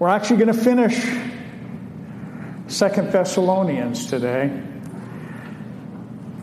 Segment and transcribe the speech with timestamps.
[0.00, 0.96] We're actually going to finish
[2.74, 4.50] Second Thessalonians today.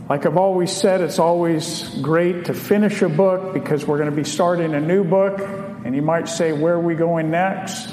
[0.08, 4.16] Like I've always said, it's always great to finish a book because we're going to
[4.16, 5.40] be starting a new book.
[5.84, 7.90] And you might say, Where are we going next?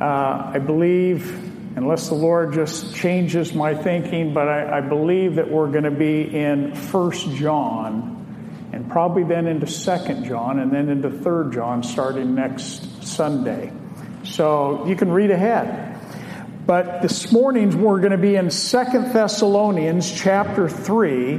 [0.00, 1.28] Uh, I believe,
[1.76, 5.90] unless the Lord just changes my thinking, but I, I believe that we're going to
[5.90, 11.82] be in First John and probably then into Second John and then into Third John
[11.82, 13.72] starting next Sunday.
[14.32, 16.00] So you can read ahead.
[16.64, 21.36] But this morning we're going to be in Second Thessalonians chapter 3,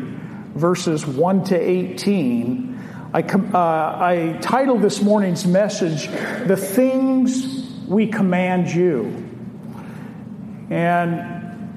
[0.54, 2.80] verses 1 to 18.
[3.12, 6.06] I, uh, I titled this morning's message,
[6.46, 9.28] The Things We Command You.
[10.70, 11.68] And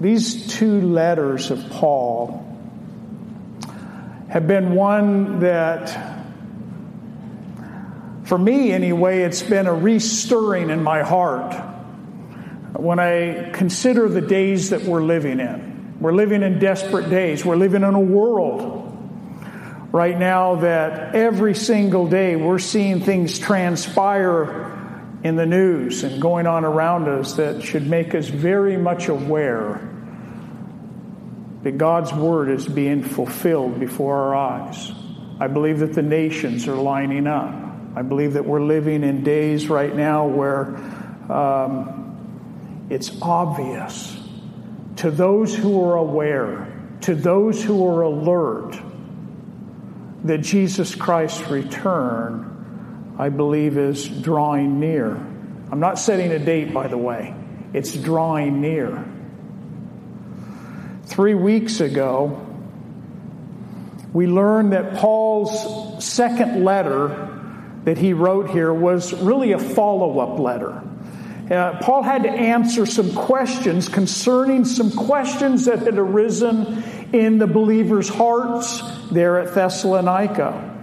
[0.00, 2.42] these two letters of Paul
[4.30, 6.15] have been one that
[8.26, 11.54] for me, anyway, it's been a restirring in my heart
[12.76, 15.96] when I consider the days that we're living in.
[16.00, 17.44] We're living in desperate days.
[17.44, 18.82] We're living in a world
[19.92, 24.72] right now that every single day we're seeing things transpire
[25.22, 29.88] in the news and going on around us that should make us very much aware
[31.62, 34.92] that God's word is being fulfilled before our eyes.
[35.40, 37.65] I believe that the nations are lining up.
[37.96, 40.76] I believe that we're living in days right now where
[41.32, 44.20] um, it's obvious
[44.96, 48.78] to those who are aware, to those who are alert,
[50.24, 55.12] that Jesus Christ's return, I believe, is drawing near.
[55.14, 57.34] I'm not setting a date, by the way,
[57.72, 59.02] it's drawing near.
[61.06, 62.46] Three weeks ago,
[64.12, 67.32] we learned that Paul's second letter
[67.86, 70.82] that he wrote here was really a follow up letter.
[71.48, 77.46] Uh, Paul had to answer some questions concerning some questions that had arisen in the
[77.46, 78.82] believers' hearts
[79.12, 80.74] there at Thessalonica.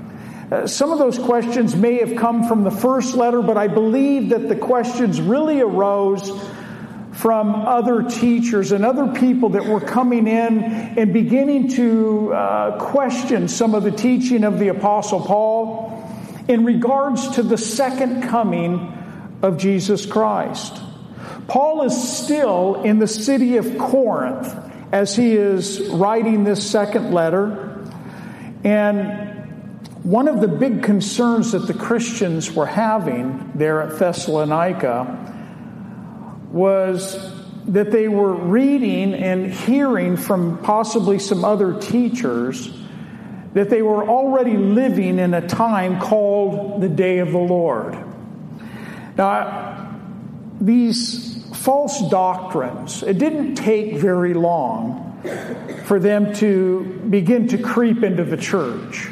[0.50, 4.30] Uh, some of those questions may have come from the first letter, but I believe
[4.30, 6.32] that the questions really arose
[7.12, 13.50] from other teachers and other people that were coming in and beginning to uh, question
[13.50, 16.03] some of the teaching of the Apostle Paul
[16.48, 20.82] in regards to the second coming of Jesus Christ.
[21.48, 24.56] Paul is still in the city of Corinth
[24.92, 27.86] as he is writing this second letter.
[28.64, 29.34] And
[30.04, 35.20] one of the big concerns that the Christians were having there at Thessalonica
[36.52, 37.32] was
[37.68, 42.83] that they were reading and hearing from possibly some other teachers
[43.54, 47.98] that they were already living in a time called the day of the Lord.
[49.18, 50.00] Now,
[50.60, 55.22] these false doctrines, it didn't take very long
[55.86, 59.08] for them to begin to creep into the church.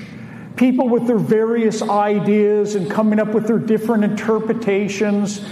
[0.56, 5.44] People with their various ideas and coming up with their different interpretations.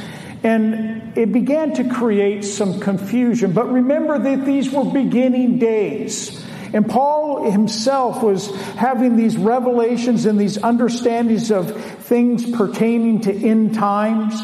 [0.44, 3.52] And it began to create some confusion.
[3.52, 6.46] But remember that these were beginning days.
[6.74, 11.74] And Paul himself was having these revelations and these understandings of
[12.06, 14.42] things pertaining to end times.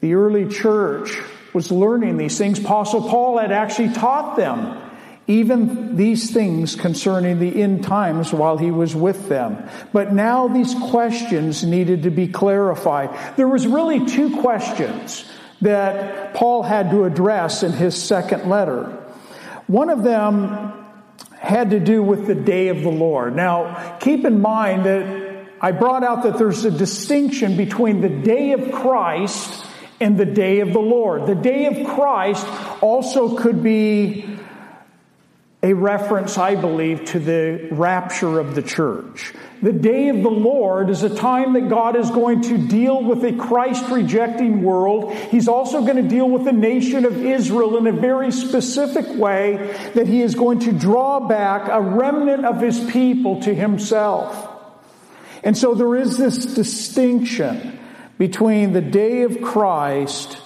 [0.00, 1.18] The early church
[1.52, 2.58] was learning these things.
[2.58, 4.84] Apostle Paul had actually taught them
[5.26, 9.68] even these things concerning the end times while he was with them.
[9.92, 13.36] But now these questions needed to be clarified.
[13.36, 18.84] There was really two questions that Paul had to address in his second letter.
[19.66, 20.77] One of them
[21.38, 23.34] had to do with the day of the Lord.
[23.34, 28.52] Now, keep in mind that I brought out that there's a distinction between the day
[28.52, 29.64] of Christ
[30.00, 31.26] and the day of the Lord.
[31.26, 32.46] The day of Christ
[32.80, 34.38] also could be
[35.68, 39.34] a reference, I believe, to the rapture of the church.
[39.60, 43.22] The day of the Lord is a time that God is going to deal with
[43.22, 45.12] a Christ rejecting world.
[45.12, 49.76] He's also going to deal with the nation of Israel in a very specific way
[49.94, 54.48] that he is going to draw back a remnant of his people to himself.
[55.44, 57.78] And so there is this distinction
[58.16, 60.38] between the day of Christ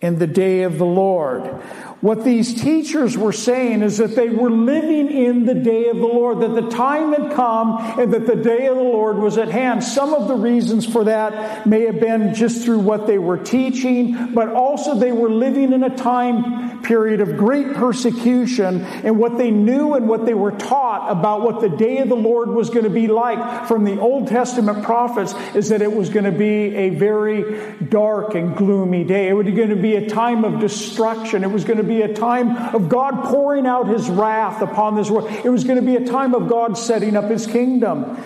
[0.00, 1.62] and the day of the Lord.
[2.02, 6.02] What these teachers were saying is that they were living in the day of the
[6.02, 9.48] Lord, that the time had come and that the day of the Lord was at
[9.48, 9.84] hand.
[9.84, 14.34] Some of the reasons for that may have been just through what they were teaching,
[14.34, 19.52] but also they were living in a time period of great persecution and what they
[19.52, 22.82] knew and what they were taught about what the day of the Lord was going
[22.82, 26.74] to be like from the Old Testament prophets is that it was going to be
[26.74, 29.28] a very dark and gloomy day.
[29.28, 31.44] It was going to be a time of destruction.
[31.44, 35.10] It was going to be a time of God pouring out his wrath upon this
[35.10, 35.30] world.
[35.44, 38.18] It was going to be a time of God setting up his kingdom.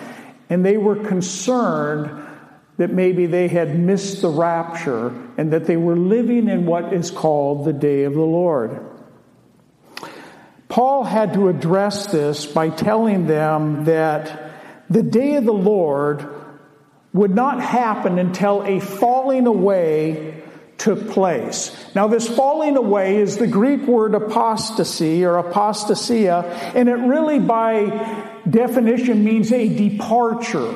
[0.49, 2.25] And they were concerned
[2.77, 7.11] that maybe they had missed the rapture and that they were living in what is
[7.11, 8.79] called the day of the Lord.
[10.69, 14.53] Paul had to address this by telling them that
[14.89, 16.27] the day of the Lord
[17.13, 20.36] would not happen until a falling away
[20.77, 21.75] took place.
[21.95, 26.43] Now, this falling away is the Greek word apostasy or apostasia,
[26.75, 30.75] and it really, by definition, means a departure.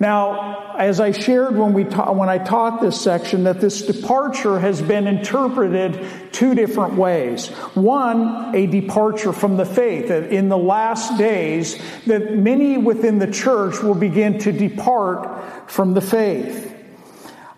[0.00, 4.58] Now, as I shared when we ta- when I taught this section, that this departure
[4.58, 7.46] has been interpreted two different ways.
[7.74, 10.08] One, a departure from the faith.
[10.08, 15.94] That in the last days, that many within the church will begin to depart from
[15.94, 16.73] the faith.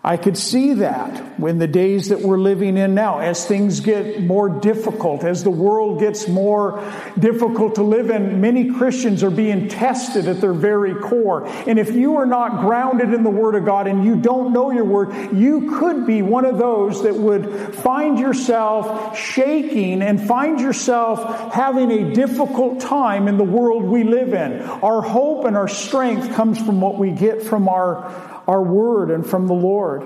[0.07, 4.23] I could see that in the days that we're living in now, as things get
[4.23, 6.81] more difficult, as the world gets more
[7.19, 11.45] difficult to live in, many Christians are being tested at their very core.
[11.45, 14.71] And if you are not grounded in the Word of God and you don't know
[14.71, 20.61] your Word, you could be one of those that would find yourself shaking and find
[20.61, 24.61] yourself having a difficult time in the world we live in.
[24.61, 29.25] Our hope and our strength comes from what we get from our our word and
[29.25, 30.03] from the Lord.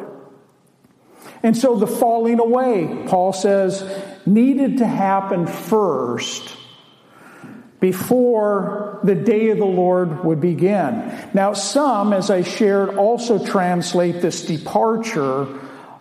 [1.43, 3.83] And so the falling away, Paul says,
[4.25, 6.57] needed to happen first
[7.79, 11.29] before the day of the Lord would begin.
[11.33, 15.47] Now, some, as I shared, also translate this departure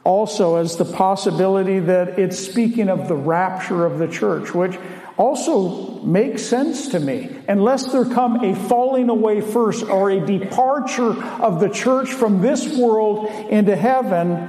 [0.05, 4.79] also as the possibility that it's speaking of the rapture of the church, which
[5.20, 7.28] also makes sense to me.
[7.46, 12.67] Unless there come a falling away first or a departure of the church from this
[12.78, 14.49] world into heaven,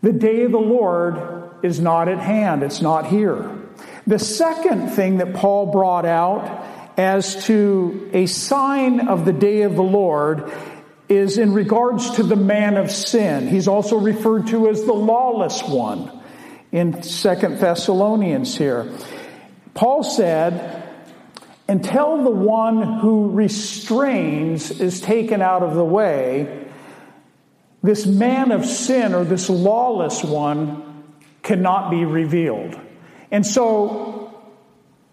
[0.00, 2.62] the day of the Lord is not at hand.
[2.62, 3.50] It's not here.
[4.06, 6.64] The second thing that Paul brought out
[6.96, 10.50] as to a sign of the day of the Lord
[11.10, 13.46] is in regards to the man of sin.
[13.46, 16.10] He's also referred to as the lawless one
[16.72, 18.90] in Second Thessalonians here.
[19.76, 20.82] Paul said,
[21.68, 26.66] until the one who restrains is taken out of the way,
[27.82, 31.04] this man of sin or this lawless one
[31.42, 32.76] cannot be revealed.
[33.30, 34.34] And so,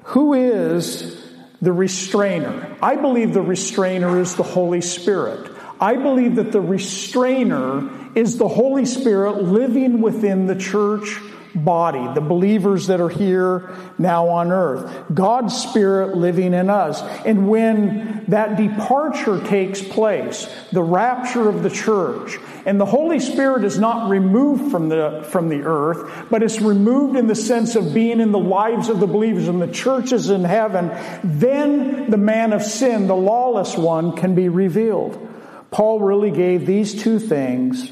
[0.03, 1.21] who is
[1.61, 2.75] the restrainer?
[2.81, 5.51] I believe the restrainer is the Holy Spirit.
[5.81, 11.19] I believe that the restrainer is the Holy Spirit living within the church
[11.55, 15.05] body, the believers that are here now on earth.
[15.13, 17.01] God's Spirit living in us.
[17.25, 23.63] And when that departure takes place, the rapture of the church, and the Holy Spirit
[23.63, 27.93] is not removed from the, from the earth, but it's removed in the sense of
[27.93, 30.91] being in the lives of the believers and the churches in heaven,
[31.23, 35.29] then the man of sin, the lawless one, can be revealed.
[35.71, 37.91] Paul really gave these two things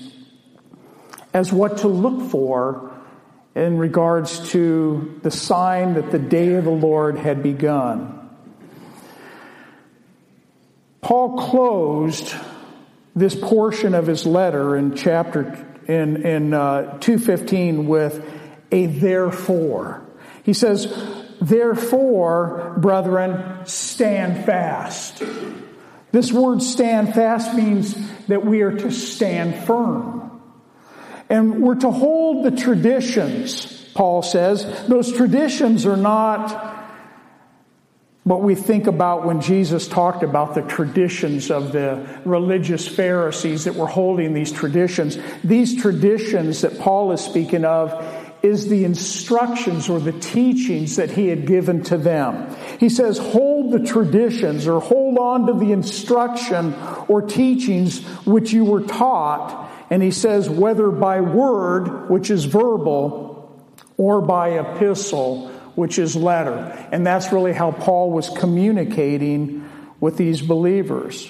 [1.34, 2.91] as what to look for
[3.56, 8.18] in regards to the sign that the day of the Lord had begun.
[11.01, 12.33] Paul closed
[13.15, 18.23] this portion of his letter in chapter in in uh, 215 with
[18.71, 20.02] a therefore.
[20.44, 20.87] He says,
[21.42, 25.21] "Therefore, brethren, stand fast."
[26.11, 27.95] This word stand fast means
[28.28, 30.31] that we are to stand firm.
[31.31, 34.66] And we're to hold the traditions, Paul says.
[34.88, 36.68] Those traditions are not
[38.26, 43.76] what we think about when Jesus talked about the traditions of the religious Pharisees that
[43.76, 45.18] were holding these traditions.
[45.42, 47.94] These traditions that Paul is speaking of
[48.44, 52.54] is the instructions or the teachings that he had given to them.
[52.78, 56.73] He says, hold the traditions or hold on to the instruction
[57.07, 63.54] or teachings which you were taught and he says, whether by word, which is verbal,
[63.98, 66.57] or by epistle, which is letter.
[66.94, 69.69] And that's really how Paul was communicating
[70.00, 71.30] with these believers.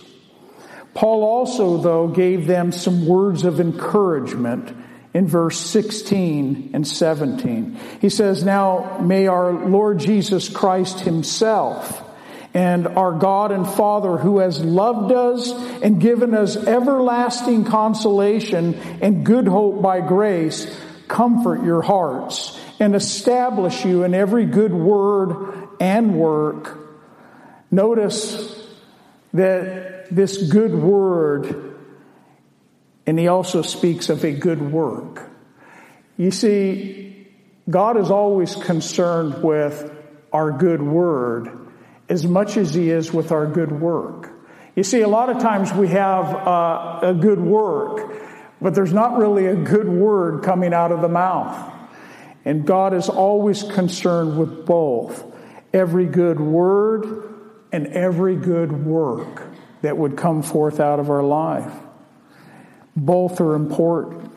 [0.94, 4.78] Paul also, though, gave them some words of encouragement
[5.12, 7.80] in verse 16 and 17.
[8.00, 12.01] He says, Now may our Lord Jesus Christ himself
[12.54, 19.26] and our God and Father who has loved us and given us everlasting consolation and
[19.26, 20.68] good hope by grace,
[21.08, 26.78] comfort your hearts and establish you in every good word and work.
[27.70, 28.60] Notice
[29.34, 31.78] that this good word,
[33.06, 35.30] and he also speaks of a good work.
[36.18, 37.28] You see,
[37.70, 39.90] God is always concerned with
[40.34, 41.61] our good word
[42.12, 44.34] as much as he is with our good work.
[44.76, 48.14] You see, a lot of times we have uh, a good work,
[48.60, 51.72] but there's not really a good word coming out of the mouth.
[52.44, 55.24] And God is always concerned with both
[55.74, 57.34] every good word
[57.72, 59.48] and every good work
[59.82, 61.72] that would come forth out of our life.
[62.94, 64.34] Both are important.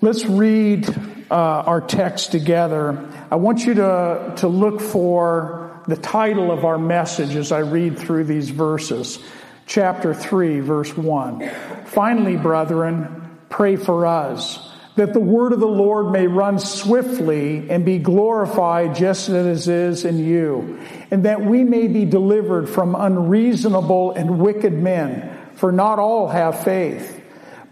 [0.00, 0.88] Let's read
[1.30, 3.08] uh, our text together.
[3.30, 7.98] I want you to, to look for the title of our message as I read
[7.98, 9.18] through these verses.
[9.66, 11.50] Chapter 3, verse 1.
[11.86, 17.84] Finally, brethren, pray for us that the word of the Lord may run swiftly and
[17.84, 20.78] be glorified just as it is in you,
[21.10, 26.62] and that we may be delivered from unreasonable and wicked men, for not all have
[26.62, 27.20] faith.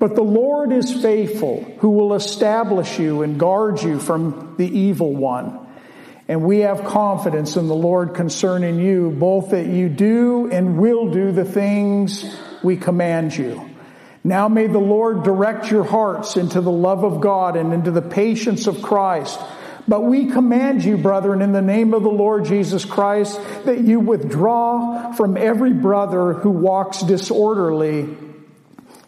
[0.00, 5.14] But the Lord is faithful, who will establish you and guard you from the evil
[5.14, 5.61] one.
[6.28, 11.10] And we have confidence in the Lord concerning you, both that you do and will
[11.10, 12.24] do the things
[12.62, 13.68] we command you.
[14.24, 18.02] Now may the Lord direct your hearts into the love of God and into the
[18.02, 19.38] patience of Christ.
[19.88, 23.98] But we command you, brethren, in the name of the Lord Jesus Christ, that you
[23.98, 28.16] withdraw from every brother who walks disorderly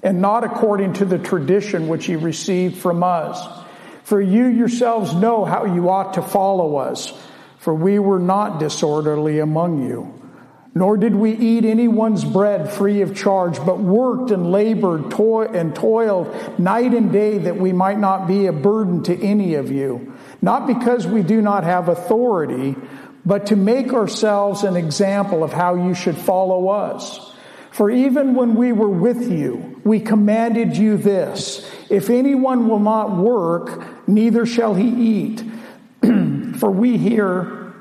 [0.03, 3.64] and not according to the tradition which he received from us.
[4.05, 7.13] For you yourselves know how you ought to follow us,
[7.59, 10.21] for we were not disorderly among you.
[10.75, 15.75] Nor did we eat anyone's bread free of charge, but worked and labored toil and
[15.75, 20.13] toiled night and day that we might not be a burden to any of you.
[20.43, 22.77] Not because we do not have authority,
[23.25, 27.33] but to make ourselves an example of how you should follow us.
[27.71, 33.17] For even when we were with you, we commanded you this, if anyone will not
[33.17, 35.43] work, neither shall he eat.
[36.59, 37.73] For we hear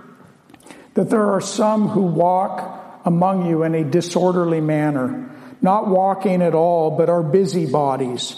[0.93, 5.29] that there are some who walk among you in a disorderly manner,
[5.61, 8.35] not walking at all, but are busybodies.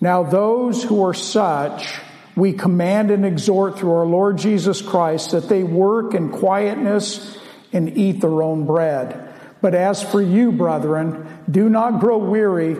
[0.00, 2.00] Now those who are such,
[2.36, 7.36] we command and exhort through our Lord Jesus Christ that they work in quietness
[7.72, 9.34] and eat their own bread.
[9.60, 12.76] But as for you, brethren, do not grow weary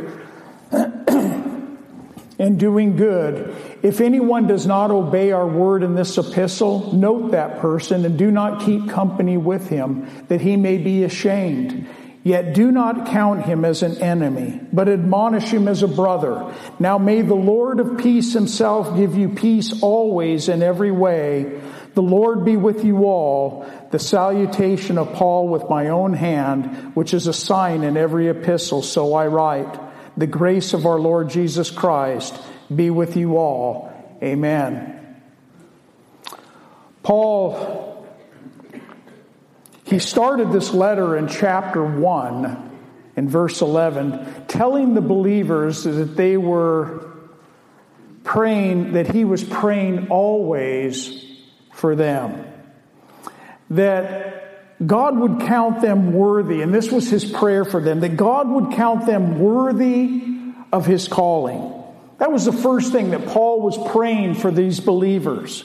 [2.39, 3.55] in doing good.
[3.83, 8.31] If anyone does not obey our word in this epistle, note that person and do
[8.31, 11.89] not keep company with him, that he may be ashamed.
[12.23, 16.53] Yet do not count him as an enemy, but admonish him as a brother.
[16.79, 21.61] Now may the Lord of peace himself give you peace always in every way.
[21.95, 23.67] The Lord be with you all.
[23.91, 28.83] The salutation of Paul with my own hand, which is a sign in every epistle,
[28.83, 29.88] so I write.
[30.19, 32.35] The grace of our Lord Jesus Christ
[32.75, 34.19] be with you all.
[34.21, 35.17] Amen.
[37.05, 38.05] Paul,
[39.85, 42.81] he started this letter in chapter 1
[43.17, 47.13] in verse 11, telling the believers that they were
[48.25, 51.25] praying, that he was praying always
[51.73, 52.45] for them.
[53.71, 54.38] That
[54.85, 58.73] God would count them worthy, and this was his prayer for them, that God would
[58.73, 60.23] count them worthy
[60.73, 61.75] of his calling.
[62.19, 65.65] That was the first thing that Paul was praying for these believers.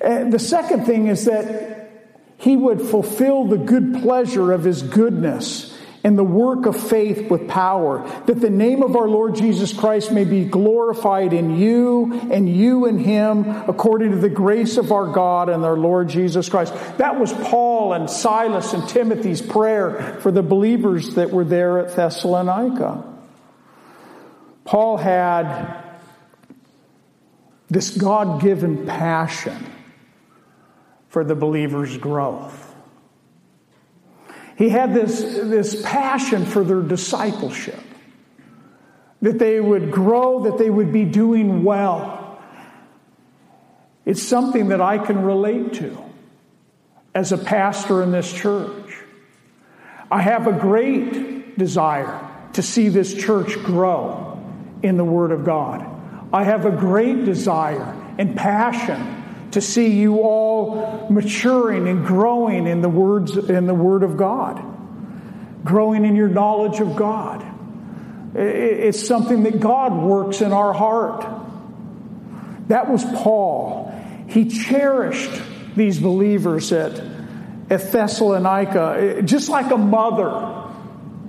[0.00, 1.90] And the second thing is that
[2.36, 5.71] he would fulfill the good pleasure of his goodness
[6.04, 10.10] and the work of faith with power, that the name of our Lord Jesus Christ
[10.10, 15.12] may be glorified in you and you in him according to the grace of our
[15.12, 16.74] God and our Lord Jesus Christ.
[16.98, 21.94] That was Paul and Silas and Timothy's prayer for the believers that were there at
[21.94, 23.04] Thessalonica.
[24.64, 25.82] Paul had
[27.70, 29.66] this God given passion
[31.08, 32.61] for the believer's growth.
[34.56, 37.80] He had this, this passion for their discipleship,
[39.22, 42.42] that they would grow, that they would be doing well.
[44.04, 45.96] It's something that I can relate to
[47.14, 48.94] as a pastor in this church.
[50.10, 54.38] I have a great desire to see this church grow
[54.82, 55.86] in the Word of God.
[56.32, 59.21] I have a great desire and passion
[59.52, 64.62] to see you all maturing and growing in the words in the word of God,
[65.64, 67.46] growing in your knowledge of God.
[68.34, 71.26] It's something that God works in our heart.
[72.68, 73.92] That was Paul.
[74.28, 75.30] He cherished
[75.76, 76.98] these believers at,
[77.68, 80.60] at Thessalonica, just like a mother.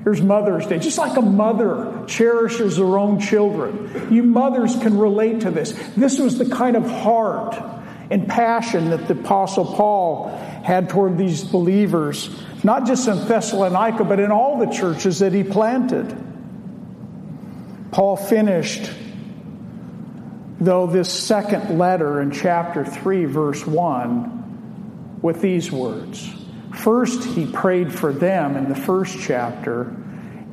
[0.04, 0.80] Here's Mother's Day.
[0.80, 4.14] Just like a mother cherishes her own children.
[4.14, 5.72] You mothers can relate to this.
[5.96, 7.56] This was the kind of heart
[8.14, 10.28] and passion that the Apostle Paul
[10.64, 12.30] had toward these believers,
[12.64, 16.16] not just in Thessalonica, but in all the churches that he planted.
[17.92, 18.92] Paul finished,
[20.60, 26.32] though, this second letter in chapter 3, verse 1, with these words.
[26.76, 29.82] First, he prayed for them in the first chapter.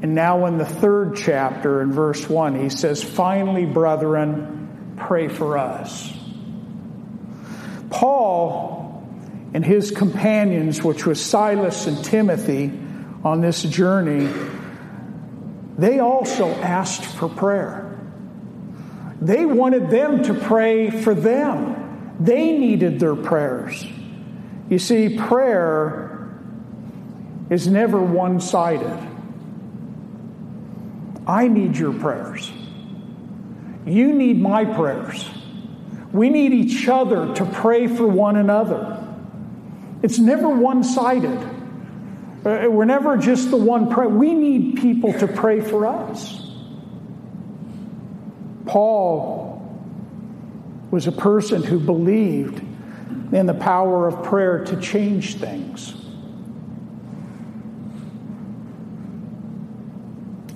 [0.00, 5.58] And now, in the third chapter, in verse 1, he says, Finally, brethren, pray for
[5.58, 6.10] us.
[7.90, 9.04] Paul
[9.52, 12.73] and his companions, which was Silas and Timothy,
[13.23, 14.32] on this journey,
[15.76, 17.99] they also asked for prayer.
[19.20, 22.16] They wanted them to pray for them.
[22.20, 23.87] They needed their prayers.
[24.68, 26.30] You see, prayer
[27.50, 29.09] is never one sided.
[31.26, 32.50] I need your prayers.
[33.87, 35.28] You need my prayers.
[36.12, 39.06] We need each other to pray for one another.
[40.02, 41.38] It's never one sided.
[42.44, 44.06] Uh, we're never just the one pray.
[44.06, 46.50] We need people to pray for us.
[48.66, 49.50] Paul
[50.90, 52.58] was a person who believed
[53.32, 55.94] in the power of prayer to change things.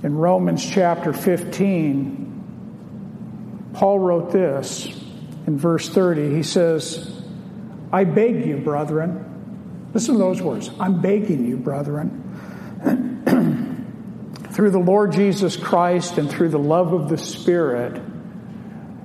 [0.02, 2.24] In Romans chapter 15,
[3.74, 5.03] Paul wrote this
[5.46, 7.22] in verse 30, he says,
[7.92, 9.90] I beg you, brethren.
[9.92, 10.70] Listen to those words.
[10.80, 12.20] I'm begging you, brethren.
[14.50, 18.00] through the Lord Jesus Christ and through the love of the Spirit,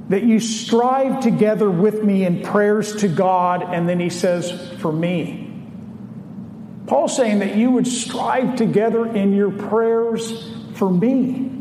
[0.10, 3.64] that you strive together with me in prayers to God.
[3.64, 5.46] And then he says, for me.
[6.88, 11.59] Paul's saying that you would strive together in your prayers for me.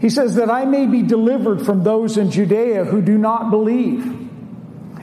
[0.00, 4.06] He says that I may be delivered from those in Judea who do not believe,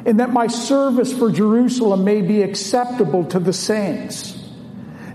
[0.06, 4.42] and that my service for Jerusalem may be acceptable to the saints,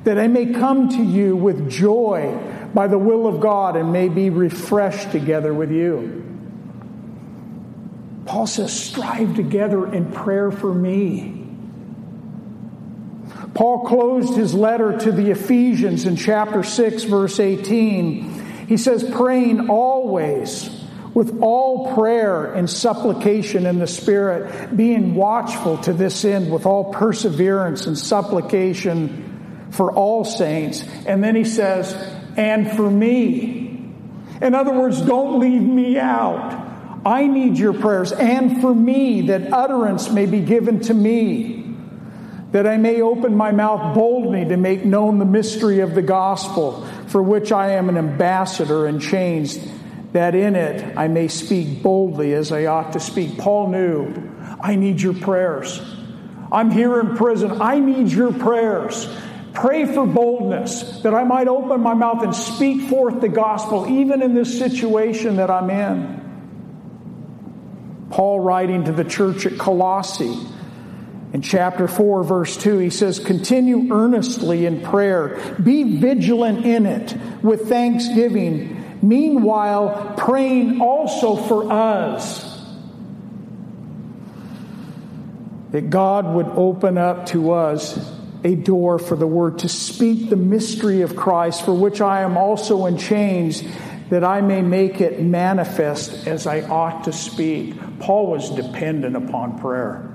[0.04, 2.38] that I may come to you with joy
[2.74, 6.18] by the will of God and may be refreshed together with you.
[8.26, 11.46] Paul says, strive together in prayer for me.
[13.54, 18.39] Paul closed his letter to the Ephesians in chapter 6, verse 18
[18.70, 20.70] he says, praying always
[21.12, 26.92] with all prayer and supplication in the Spirit, being watchful to this end with all
[26.92, 30.84] perseverance and supplication for all saints.
[31.04, 31.94] And then he says,
[32.36, 33.90] and for me.
[34.40, 37.00] In other words, don't leave me out.
[37.04, 41.74] I need your prayers, and for me, that utterance may be given to me,
[42.52, 46.86] that I may open my mouth boldly to make known the mystery of the gospel
[47.10, 49.58] for which I am an ambassador in chains,
[50.12, 53.36] that in it I may speak boldly as I ought to speak.
[53.36, 54.14] Paul knew,
[54.60, 55.80] I need your prayers.
[56.52, 57.60] I'm here in prison.
[57.60, 59.08] I need your prayers.
[59.54, 64.22] Pray for boldness that I might open my mouth and speak forth the gospel, even
[64.22, 66.20] in this situation that I'm in.
[68.10, 70.36] Paul, writing to the church at Colossae,
[71.32, 77.16] in chapter 4, verse 2, he says, Continue earnestly in prayer, be vigilant in it
[77.40, 82.48] with thanksgiving, meanwhile, praying also for us.
[85.70, 88.12] That God would open up to us
[88.42, 92.36] a door for the word to speak the mystery of Christ, for which I am
[92.36, 93.62] also in chains,
[94.08, 97.76] that I may make it manifest as I ought to speak.
[98.00, 100.10] Paul was dependent upon prayer.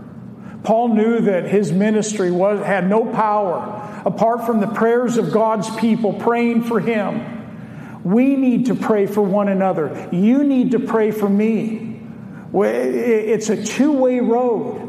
[0.65, 5.73] Paul knew that his ministry was, had no power apart from the prayers of God's
[5.78, 8.01] people praying for him.
[8.04, 10.10] We need to pray for one another.
[10.12, 11.99] You need to pray for me.
[12.54, 14.82] It's a two way road.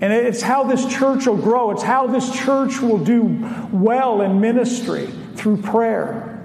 [0.00, 1.72] And it's how this church will grow.
[1.72, 6.40] It's how this church will do well in ministry through prayer.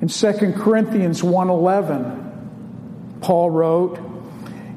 [0.00, 3.98] In 2 Corinthians 1:11, Paul wrote,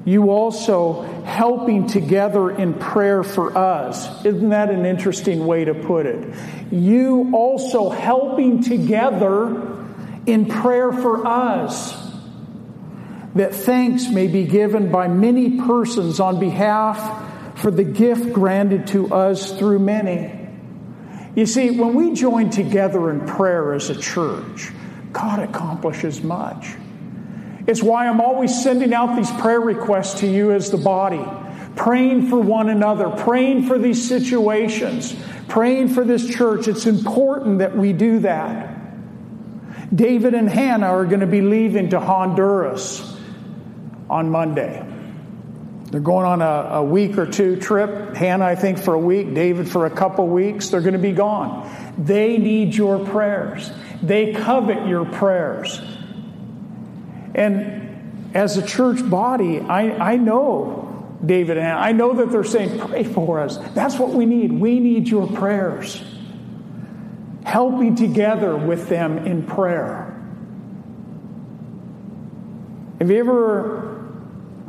[0.03, 4.25] "You also helping together in prayer for us.
[4.25, 6.33] Isn't that an interesting way to put it?
[6.71, 9.55] You also helping together
[10.25, 11.95] in prayer for us,
[13.35, 19.13] that thanks may be given by many persons on behalf for the gift granted to
[19.13, 20.31] us through many.
[21.35, 24.71] You see, when we join together in prayer as a church,
[25.13, 26.75] God accomplishes much.
[27.67, 31.23] It's why I'm always sending out these prayer requests to you as the body,
[31.75, 35.15] praying for one another, praying for these situations,
[35.47, 36.67] praying for this church.
[36.67, 38.77] It's important that we do that.
[39.93, 43.17] David and Hannah are going to be leaving to Honduras
[44.09, 44.87] on Monday.
[45.91, 48.15] They're going on a, a, week or two trip.
[48.15, 49.33] Hannah, I think, for a week.
[49.33, 50.69] David, for a couple weeks.
[50.69, 51.69] They're going to be gone.
[51.97, 53.69] They need your prayers.
[54.01, 55.81] They covet your prayers.
[57.35, 62.79] And as a church body, I, I know David and I know that they're saying,
[62.79, 63.57] pray for us.
[63.73, 64.51] That's what we need.
[64.51, 66.03] We need your prayers.
[67.43, 70.07] Helping together with them in prayer.
[72.99, 74.11] Have you ever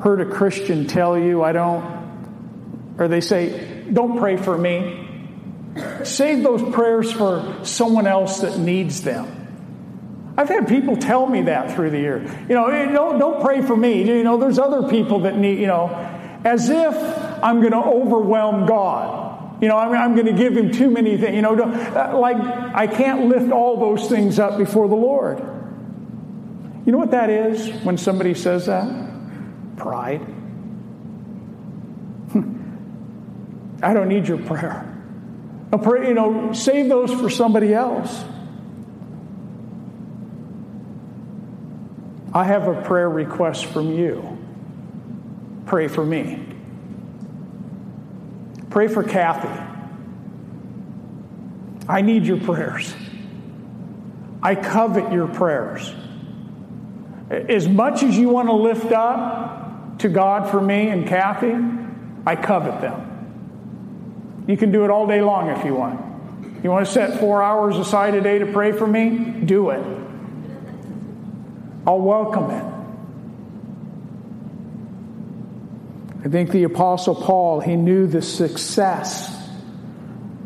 [0.01, 5.09] heard a Christian tell you, I don't, or they say, don't pray for me.
[6.05, 9.42] Save those prayers for someone else that needs them.
[10.43, 12.19] I've had people tell me that through the year.
[12.49, 14.03] You know, don't, don't pray for me.
[14.03, 15.87] You know, there's other people that need, you know,
[16.45, 16.97] as if
[17.45, 19.63] I'm going to overwhelm God.
[19.63, 21.37] You know, I'm, I'm going to give him too many things.
[21.37, 25.39] You know, uh, like I can't lift all those things up before the Lord.
[25.39, 28.89] You know what that is when somebody says that?
[29.77, 30.23] Pride.
[33.81, 34.93] I don't need your prayer.
[35.85, 38.25] pray, you know, save those for somebody else.
[42.35, 44.39] I have a prayer request from you.
[45.67, 46.45] Pray for me.
[48.71, 49.49] Pray for Kathy.
[51.89, 52.95] I need your prayers.
[54.43, 55.93] I covet your prayers.
[57.31, 59.53] As much as you want to lift up,
[60.03, 61.55] to God for me and Kathy,
[62.27, 64.45] I covet them.
[64.49, 66.65] You can do it all day long if you want.
[66.65, 69.19] You want to set four hours aside a day to pray for me?
[69.45, 70.02] Do it.
[71.87, 72.65] I'll welcome it.
[76.25, 79.29] I think the Apostle Paul, he knew the success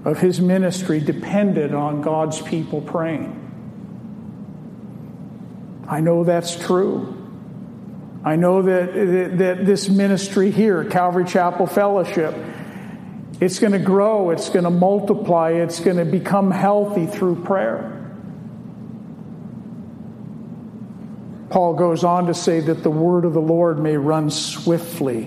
[0.06, 3.42] of his ministry depended on God's people praying.
[5.86, 7.12] I know that's true.
[8.24, 12.34] I know that, that this ministry here, Calvary Chapel Fellowship,
[13.40, 17.95] it's going to grow, it's going to multiply, it's going to become healthy through prayer.
[21.56, 25.22] Paul goes on to say that the word of the Lord may run swiftly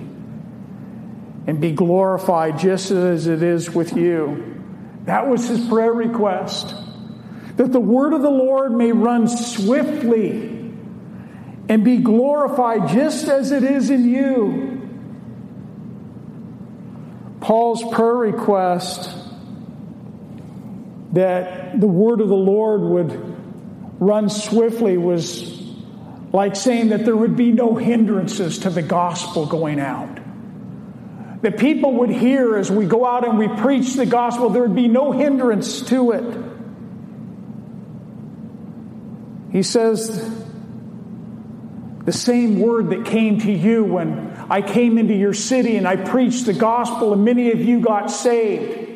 [1.48, 4.62] and be glorified just as it is with you.
[5.06, 6.76] That was his prayer request.
[7.56, 10.50] That the word of the Lord may run swiftly
[11.68, 14.88] and be glorified just as it is in you.
[17.42, 19.12] Paul's prayer request
[21.14, 25.59] that the word of the Lord would run swiftly was
[26.32, 30.20] like saying that there would be no hindrances to the gospel going out.
[31.42, 34.76] That people would hear as we go out and we preach the gospel, there would
[34.76, 36.46] be no hindrance to it.
[39.52, 40.30] He says
[42.06, 45.96] the same word that came to you when I came into your city and I
[45.96, 48.90] preached the gospel and many of you got saved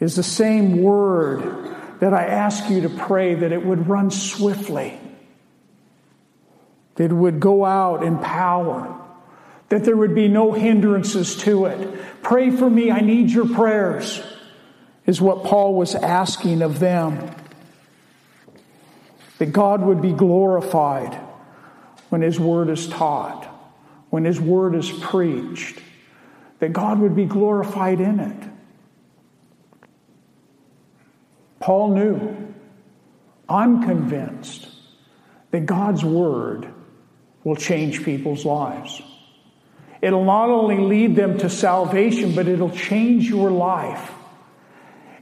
[0.00, 4.98] is the same word that I ask you to pray that it would run swiftly,
[6.96, 8.98] that would go out in power,
[9.68, 12.22] that there would be no hindrances to it.
[12.22, 14.22] Pray for me, I need your prayers,
[15.06, 17.34] is what Paul was asking of them.
[19.38, 21.14] That God would be glorified
[22.10, 23.44] when His Word is taught,
[24.10, 25.80] when His Word is preached,
[26.58, 28.48] that God would be glorified in it.
[31.58, 32.54] Paul knew,
[33.48, 34.68] I'm convinced
[35.50, 36.72] that God's Word
[37.44, 39.02] will change people's lives.
[40.00, 44.12] It'll not only lead them to salvation, but it'll change your life.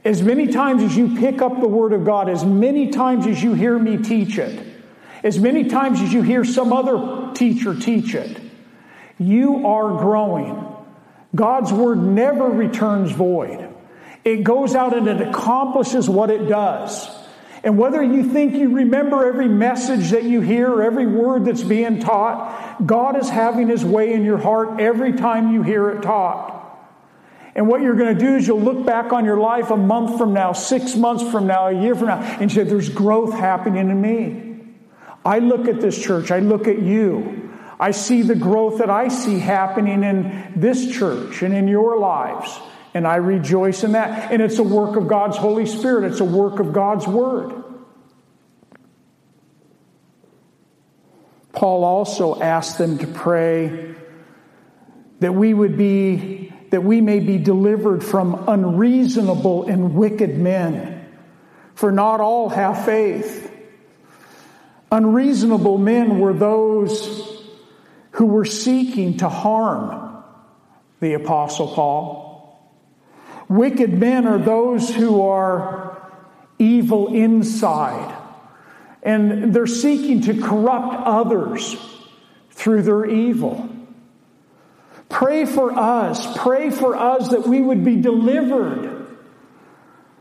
[0.03, 3.41] As many times as you pick up the Word of God, as many times as
[3.41, 4.67] you hear me teach it,
[5.23, 8.41] as many times as you hear some other teacher teach it,
[9.19, 10.65] you are growing.
[11.35, 13.71] God's word never returns void.
[14.23, 17.07] It goes out and it accomplishes what it does.
[17.63, 21.99] And whether you think you remember every message that you hear, every word that's being
[21.99, 26.57] taught, God is having his way in your heart every time you hear it taught.
[27.53, 30.17] And what you're going to do is you'll look back on your life a month
[30.17, 33.89] from now, six months from now, a year from now, and say, There's growth happening
[33.89, 34.63] in me.
[35.23, 37.49] I look at this church, I look at you.
[37.79, 42.59] I see the growth that I see happening in this church and in your lives.
[42.93, 44.31] And I rejoice in that.
[44.31, 47.63] And it's a work of God's Holy Spirit, it's a work of God's Word.
[51.53, 53.93] Paul also asked them to pray
[55.19, 61.07] that we would be, that we may be delivered from unreasonable and wicked men.
[61.75, 63.51] For not all have faith.
[64.91, 67.45] Unreasonable men were those
[68.11, 70.23] who were seeking to harm
[70.99, 72.20] the Apostle Paul.
[73.51, 76.09] Wicked men are those who are
[76.57, 78.17] evil inside,
[79.03, 81.75] and they're seeking to corrupt others
[82.51, 83.67] through their evil.
[85.09, 86.37] Pray for us.
[86.37, 89.05] Pray for us that we would be delivered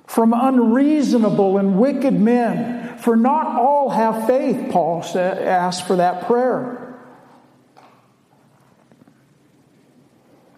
[0.08, 2.98] from unreasonable and wicked men.
[2.98, 6.98] For not all have faith, Paul asked for that prayer.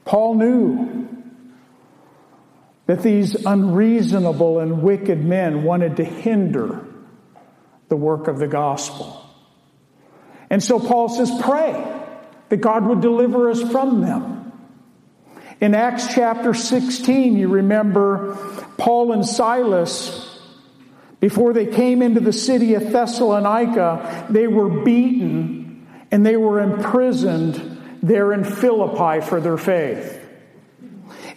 [0.07, 1.12] Paul knew
[2.87, 6.85] that these unreasonable and wicked men wanted to hinder
[7.89, 9.25] the work of the gospel.
[10.51, 11.73] And so Paul says, pray
[12.49, 14.53] that God would deliver us from them.
[15.61, 18.37] In Acts chapter 16, you remember
[18.79, 20.41] Paul and Silas,
[21.21, 27.99] before they came into the city of Thessalonica, they were beaten and they were imprisoned
[28.03, 30.22] there in Philippi for their faith.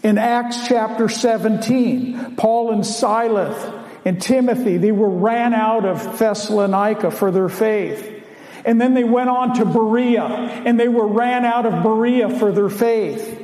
[0.06, 3.74] In Acts chapter 17, Paul and Silas
[4.06, 8.24] and Timothy, they were ran out of Thessalonica for their faith.
[8.66, 12.52] And then they went on to Berea and they were ran out of Berea for
[12.52, 13.42] their faith.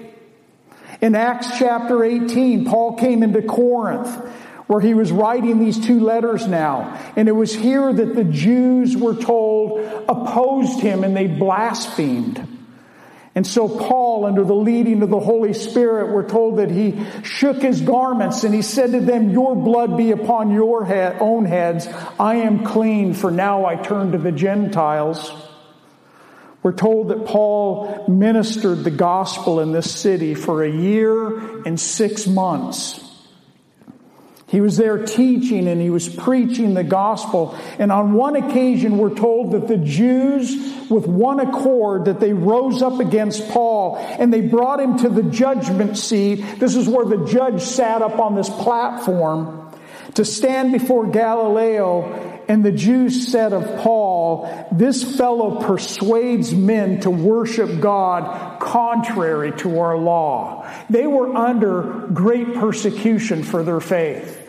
[1.01, 4.15] In Acts chapter 18, Paul came into Corinth
[4.67, 6.95] where he was writing these two letters now.
[7.15, 12.60] And it was here that the Jews were told opposed him and they blasphemed.
[13.33, 17.61] And so, Paul, under the leading of the Holy Spirit, we're told that he shook
[17.61, 21.87] his garments and he said to them, Your blood be upon your head, own heads.
[22.19, 25.31] I am clean, for now I turn to the Gentiles.
[26.61, 32.27] We're told that Paul ministered the gospel in this city for a year and six
[32.27, 33.10] months.
[34.51, 37.57] He was there teaching and he was preaching the gospel.
[37.79, 40.53] And on one occasion, we're told that the Jews,
[40.89, 45.23] with one accord, that they rose up against Paul and they brought him to the
[45.23, 46.59] judgment seat.
[46.59, 49.71] This is where the judge sat up on this platform
[50.15, 52.27] to stand before Gallio.
[52.49, 59.79] And the Jews said of Paul, this fellow persuades men to worship God contrary to
[59.79, 60.69] our law.
[60.89, 64.39] They were under great persecution for their faith.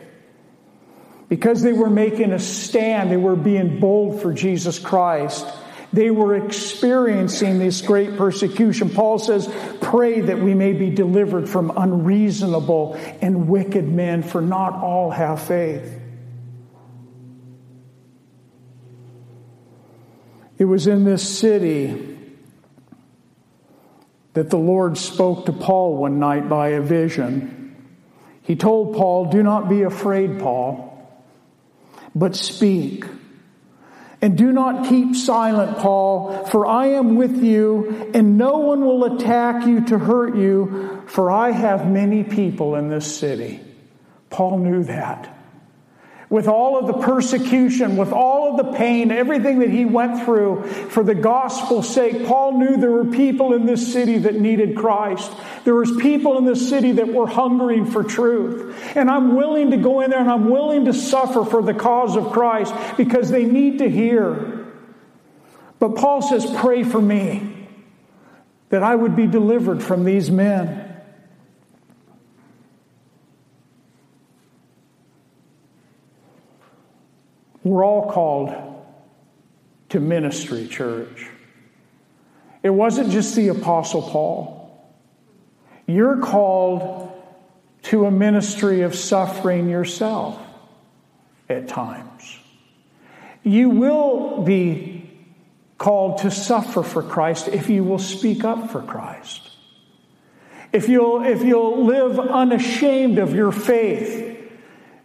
[1.32, 5.46] Because they were making a stand, they were being bold for Jesus Christ.
[5.90, 8.90] They were experiencing this great persecution.
[8.90, 14.74] Paul says, Pray that we may be delivered from unreasonable and wicked men, for not
[14.74, 15.98] all have faith.
[20.58, 22.18] It was in this city
[24.34, 27.74] that the Lord spoke to Paul one night by a vision.
[28.42, 30.91] He told Paul, Do not be afraid, Paul
[32.14, 33.04] but speak.
[34.20, 39.16] And do not keep silent, Paul, for I am with you, and no one will
[39.16, 43.60] attack you to hurt you, for I have many people in this city.
[44.30, 45.31] Paul knew that
[46.32, 50.64] with all of the persecution, with all of the pain, everything that he went through
[50.88, 55.30] for the gospel's sake, Paul knew there were people in this city that needed Christ.
[55.64, 58.74] There was people in this city that were hungering for truth.
[58.96, 62.16] And I'm willing to go in there and I'm willing to suffer for the cause
[62.16, 64.66] of Christ because they need to hear.
[65.80, 67.68] But Paul says, pray for me
[68.70, 70.81] that I would be delivered from these men.
[77.64, 78.54] We're all called
[79.90, 81.28] to ministry, church.
[82.62, 84.58] It wasn't just the Apostle Paul.
[85.86, 87.12] You're called
[87.82, 90.40] to a ministry of suffering yourself
[91.48, 92.38] at times.
[93.42, 95.10] You will be
[95.78, 99.50] called to suffer for Christ if you will speak up for Christ.
[100.72, 104.38] If you'll, if you'll live unashamed of your faith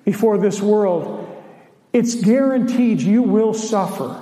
[0.06, 1.27] before this world,
[1.94, 4.22] it's guaranteed you will suffer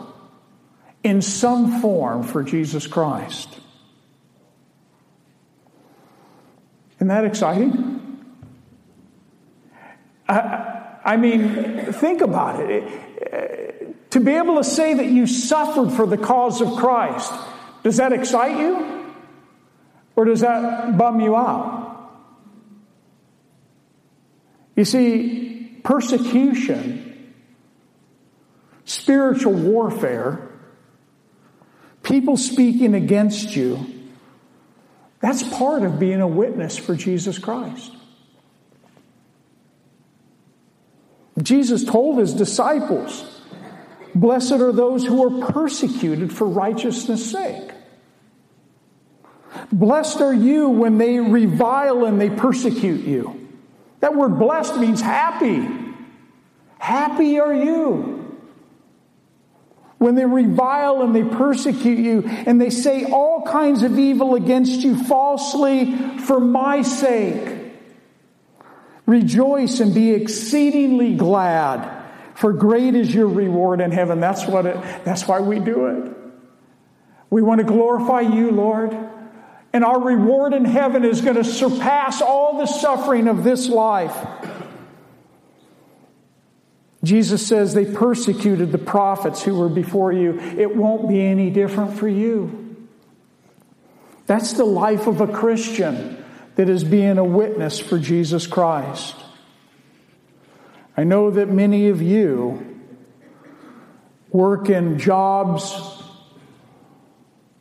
[1.03, 3.49] in some form for Jesus Christ.
[6.97, 7.95] Isn't that exciting?
[10.27, 12.83] I, I mean, think about it.
[13.21, 14.11] it.
[14.11, 17.31] To be able to say that you suffered for the cause of Christ,
[17.83, 19.13] does that excite you?
[20.15, 22.09] Or does that bum you out?
[24.75, 27.04] You see, persecution,
[28.85, 30.47] spiritual warfare,
[32.03, 33.85] people speaking against you,
[35.19, 37.91] that's part of being a witness for Jesus Christ.
[41.41, 43.31] Jesus told his disciples,
[44.13, 47.71] Blessed are those who are persecuted for righteousness' sake.
[49.71, 53.49] Blessed are you when they revile and they persecute you.
[53.99, 55.67] That word blessed means happy.
[56.77, 58.24] Happy are you.
[59.97, 64.81] When they revile and they persecute you and they say all kinds of evil against
[64.81, 67.73] you falsely for my sake.
[69.05, 72.03] Rejoice and be exceedingly glad,
[72.33, 74.19] for great is your reward in heaven.
[74.19, 76.11] That's what it, that's why we do it.
[77.29, 78.97] We want to glorify you, Lord.
[79.73, 84.15] And our reward in heaven is going to surpass all the suffering of this life.
[87.05, 90.39] Jesus says they persecuted the prophets who were before you.
[90.39, 92.87] It won't be any different for you.
[94.25, 96.23] That's the life of a Christian
[96.55, 99.15] that is being a witness for Jesus Christ.
[100.97, 102.81] I know that many of you
[104.31, 106.01] work in jobs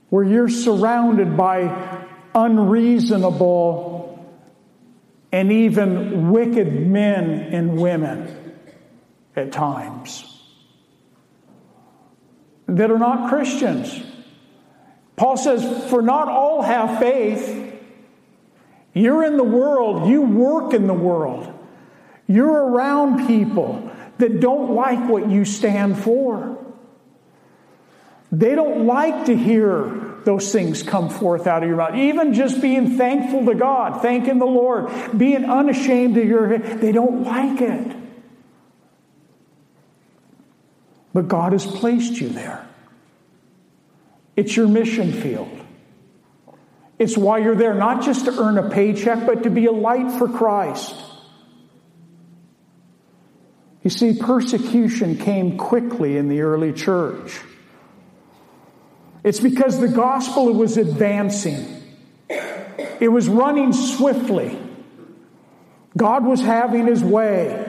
[0.09, 4.25] where you're surrounded by unreasonable
[5.33, 8.44] and even wicked men and women
[9.37, 10.31] at times
[12.66, 14.03] that are not Christians.
[15.16, 17.62] Paul says, For not all have faith.
[18.92, 21.53] You're in the world, you work in the world,
[22.29, 26.64] you're around people that don't like what you stand for.
[28.31, 31.94] They don't like to hear those things come forth out of your mouth.
[31.97, 37.25] Even just being thankful to God, thanking the Lord, being unashamed of your, they don't
[37.25, 37.97] like it.
[41.14, 42.68] But God has placed you there.
[44.37, 45.48] It's your mission field.
[46.98, 50.18] It's why you're there, not just to earn a paycheck, but to be a light
[50.18, 50.94] for Christ.
[53.83, 57.40] You see, persecution came quickly in the early church.
[59.22, 61.83] It's because the gospel was advancing.
[63.00, 64.59] It was running swiftly.
[65.96, 67.63] God was having his way.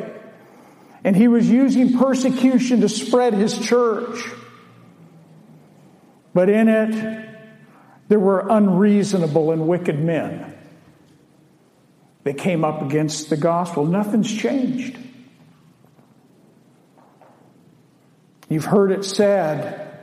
[1.05, 4.27] And he was using persecution to spread his church.
[6.33, 7.29] But in it,
[8.07, 10.57] there were unreasonable and wicked men
[12.23, 13.85] that came up against the gospel.
[13.85, 14.97] Nothing's changed.
[18.49, 19.99] You've heard it said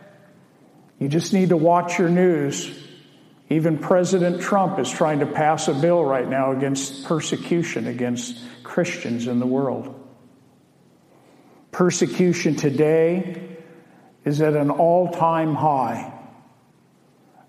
[1.01, 2.79] you just need to watch your news.
[3.51, 9.27] Even President Trump is trying to pass a bill right now against persecution against Christians
[9.27, 9.99] in the world.
[11.73, 13.57] Persecution today
[14.27, 16.13] is at an all time high.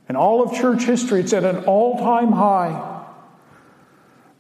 [0.08, 3.02] In all of church history, it's at an all time high.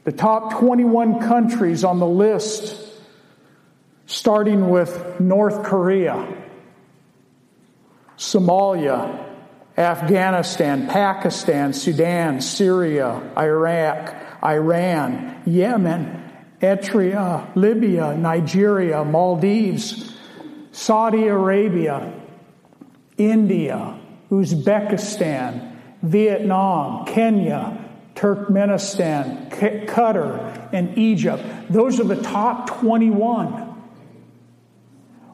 [0.05, 2.77] The top 21 countries on the list,
[4.05, 6.33] starting with North Korea,
[8.17, 9.25] Somalia,
[9.77, 16.22] Afghanistan, Pakistan, Sudan, Syria, Iraq, Iran, Yemen,
[16.63, 20.15] Eritrea, Libya, Nigeria, Maldives,
[20.71, 22.13] Saudi Arabia,
[23.17, 23.99] India,
[24.31, 27.77] Uzbekistan, Vietnam, Kenya,
[28.15, 31.43] Turkmenistan, Qatar, and Egypt.
[31.69, 33.71] Those are the top 21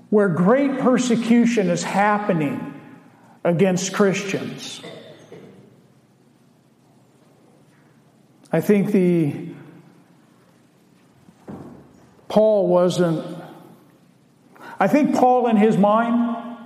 [0.09, 2.73] where great persecution is happening
[3.43, 4.81] against Christians.
[8.51, 9.48] I think the
[12.29, 13.37] Paul wasn't
[14.79, 16.57] I think Paul in his mind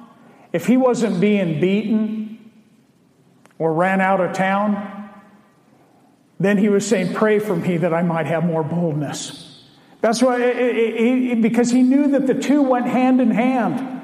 [0.51, 2.51] if he wasn't being beaten
[3.57, 4.93] or ran out of town
[6.39, 9.63] then he was saying pray for me that I might have more boldness.
[10.01, 14.01] That's why because he knew that the two went hand in hand.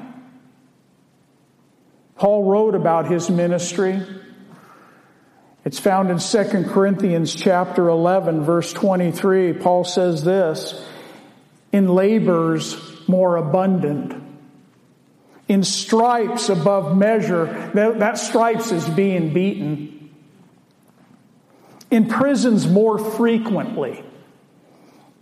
[2.16, 4.02] Paul wrote about his ministry.
[5.64, 9.52] It's found in 2 Corinthians chapter 11 verse 23.
[9.54, 10.82] Paul says this,
[11.72, 12.76] in labors
[13.08, 14.14] more abundant,
[15.48, 20.10] in stripes above measure, that, that stripes is being beaten,
[21.90, 24.04] in prisons more frequently,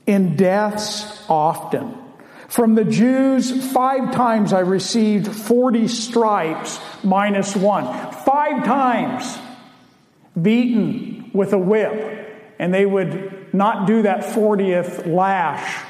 [0.06, 1.94] in deaths often.
[2.48, 7.84] From the Jews, five times I received 40 stripes minus one.
[8.12, 9.38] Five times
[10.40, 12.24] beaten with a whip.
[12.58, 15.84] And they would not do that 40th lash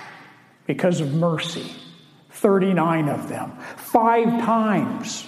[0.69, 1.73] because of mercy.
[2.31, 3.59] 39 of them.
[3.77, 5.27] Five times.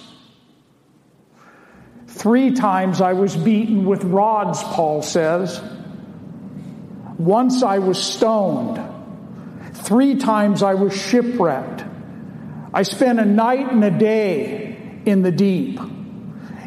[2.07, 5.59] Three times I was beaten with rods, Paul says.
[7.17, 8.79] Once I was stoned.
[9.73, 11.83] Three times I was shipwrecked.
[12.73, 15.79] I spent a night and a day in the deep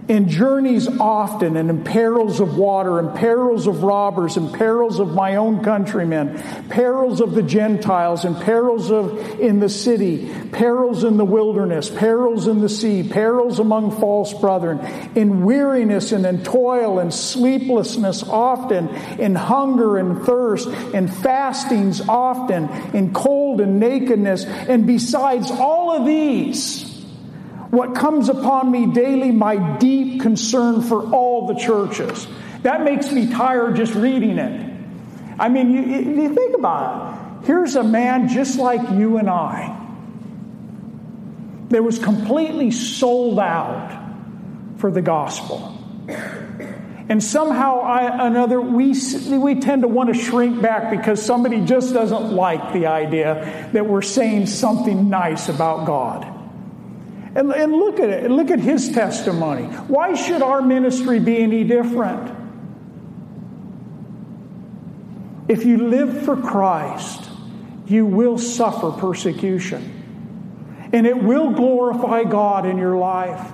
[0.08, 5.14] in journeys often and in perils of water and perils of robbers and perils of
[5.14, 6.38] my own countrymen,
[6.68, 12.46] perils of the Gentiles and perils of in the city, perils in the wilderness, perils
[12.46, 14.78] in the sea, perils among false brethren,
[15.14, 18.88] in weariness and in toil and sleeplessness often,
[19.18, 26.04] in hunger and thirst, in fastings often, in cold and nakedness, and besides all of
[26.04, 26.83] these,
[27.74, 32.26] what comes upon me daily, my deep concern for all the churches.
[32.62, 34.72] That makes me tired just reading it.
[35.38, 37.46] I mean, you, you think about it.
[37.46, 39.80] Here's a man just like you and I
[41.68, 44.02] that was completely sold out
[44.78, 45.76] for the gospel.
[47.08, 48.94] And somehow I, another, we,
[49.30, 53.86] we tend to want to shrink back because somebody just doesn't like the idea that
[53.86, 56.33] we're saying something nice about God.
[57.34, 58.30] And, and look at it.
[58.30, 59.64] Look at his testimony.
[59.64, 62.32] Why should our ministry be any different?
[65.48, 67.28] If you live for Christ,
[67.86, 70.90] you will suffer persecution.
[70.92, 73.50] And it will glorify God in your life.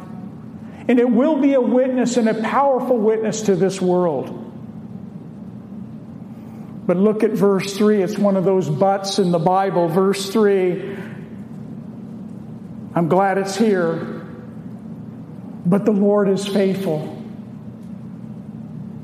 [0.87, 4.37] And it will be a witness and a powerful witness to this world.
[6.87, 8.03] But look at verse 3.
[8.03, 9.89] It's one of those buts in the Bible.
[9.89, 10.97] Verse 3
[13.01, 13.95] I'm glad it's here.
[15.65, 17.17] But the Lord is faithful.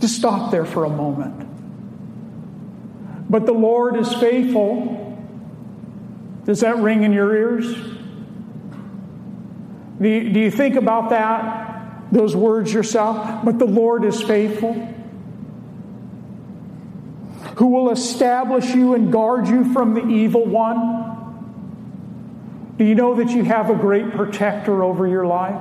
[0.00, 1.46] Just stop there for a moment.
[3.30, 5.18] But the Lord is faithful.
[6.44, 7.74] Does that ring in your ears?
[10.02, 13.46] Do you, do you think about that, those words yourself?
[13.46, 14.74] But the Lord is faithful.
[17.56, 21.15] Who will establish you and guard you from the evil one?
[22.76, 25.60] Do you know that you have a great protector over your life?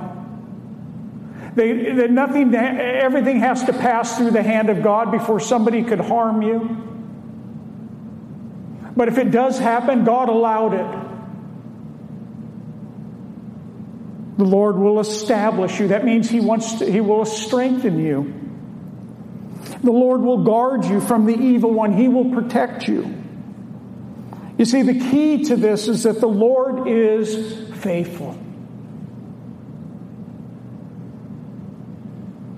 [1.56, 6.02] They, that nothing, everything has to pass through the hand of God before somebody could
[6.02, 6.82] harm you.
[8.98, 11.06] But if it does happen, God allowed it.
[14.38, 15.90] The Lord will establish you.
[15.90, 18.34] That means He wants to, He will strengthen you.
[19.82, 21.94] The Lord will guard you from the evil one.
[21.94, 23.25] He will protect you.
[24.58, 28.38] You see, the key to this is that the Lord is faithful.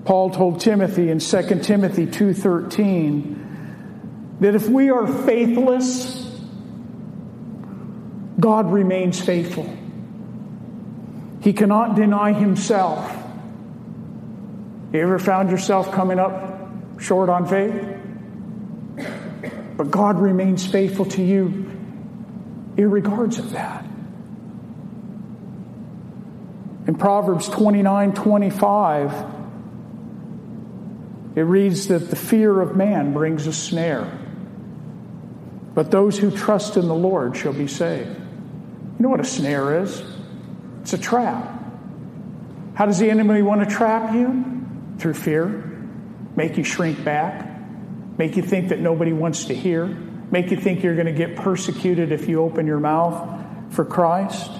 [0.04, 3.36] Paul told Timothy in 2 Timothy 2:13
[4.40, 6.24] that if we are faithless,
[8.40, 9.66] God remains faithful.
[11.40, 13.14] He cannot deny himself.
[14.92, 17.74] You ever found yourself coming up short on faith?
[19.76, 21.67] But God remains faithful to you
[22.86, 23.84] regards of that.
[26.86, 29.26] In Proverbs 29 25,
[31.34, 34.10] it reads that the fear of man brings a snare,
[35.74, 38.08] but those who trust in the Lord shall be saved.
[38.08, 40.02] You know what a snare is?
[40.82, 41.54] It's a trap.
[42.74, 44.44] How does the enemy want to trap you?
[44.98, 45.48] Through fear,
[46.36, 47.48] make you shrink back,
[48.16, 49.96] make you think that nobody wants to hear
[50.30, 54.50] make you think you're going to get persecuted if you open your mouth for Christ.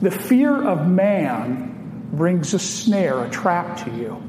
[0.00, 4.22] The fear of man brings a snare, a trap to you.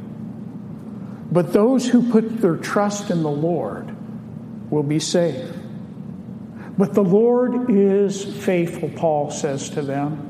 [1.32, 3.96] But those who put their trust in the Lord
[4.72, 5.60] will be saved.
[6.78, 10.30] But the Lord is faithful, Paul says to them.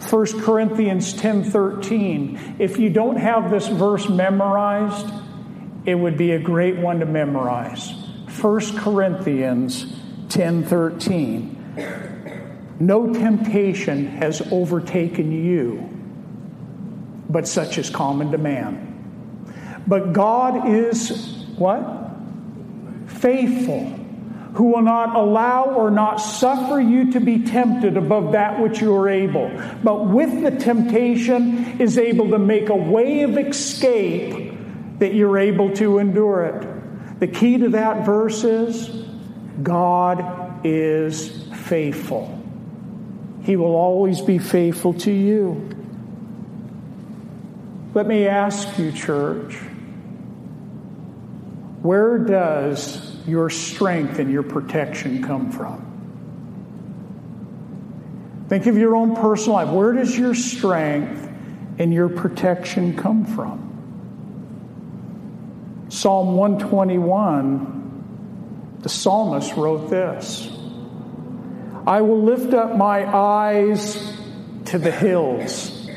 [0.00, 5.06] 1 Corinthians 10:13 if you don't have this verse memorized
[5.86, 8.03] it would be a great one to memorize
[8.40, 9.86] 1 Corinthians
[10.28, 11.56] 10:13
[12.80, 15.94] No temptation has overtaken you
[17.34, 19.82] but such is common to man.
[19.86, 21.82] But God is what?
[23.06, 23.86] Faithful,
[24.54, 28.94] who will not allow or not suffer you to be tempted above that which you
[28.94, 29.50] are able,
[29.82, 34.52] but with the temptation is able to make a way of escape
[35.00, 36.73] that you're able to endure it.
[37.24, 38.86] The key to that verse is
[39.62, 42.38] God is faithful.
[43.44, 45.70] He will always be faithful to you.
[47.94, 49.54] Let me ask you, church,
[51.80, 55.80] where does your strength and your protection come from?
[58.50, 59.70] Think of your own personal life.
[59.70, 61.26] Where does your strength
[61.78, 63.63] and your protection come from?
[65.94, 70.50] Psalm 121, the psalmist wrote this
[71.86, 73.94] I will lift up my eyes
[74.64, 75.88] to the hills.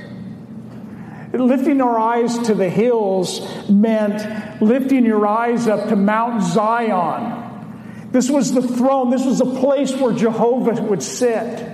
[1.33, 8.11] Lifting our eyes to the hills meant lifting your eyes up to Mount Zion.
[8.11, 11.71] This was the throne, this was a place where Jehovah would sit.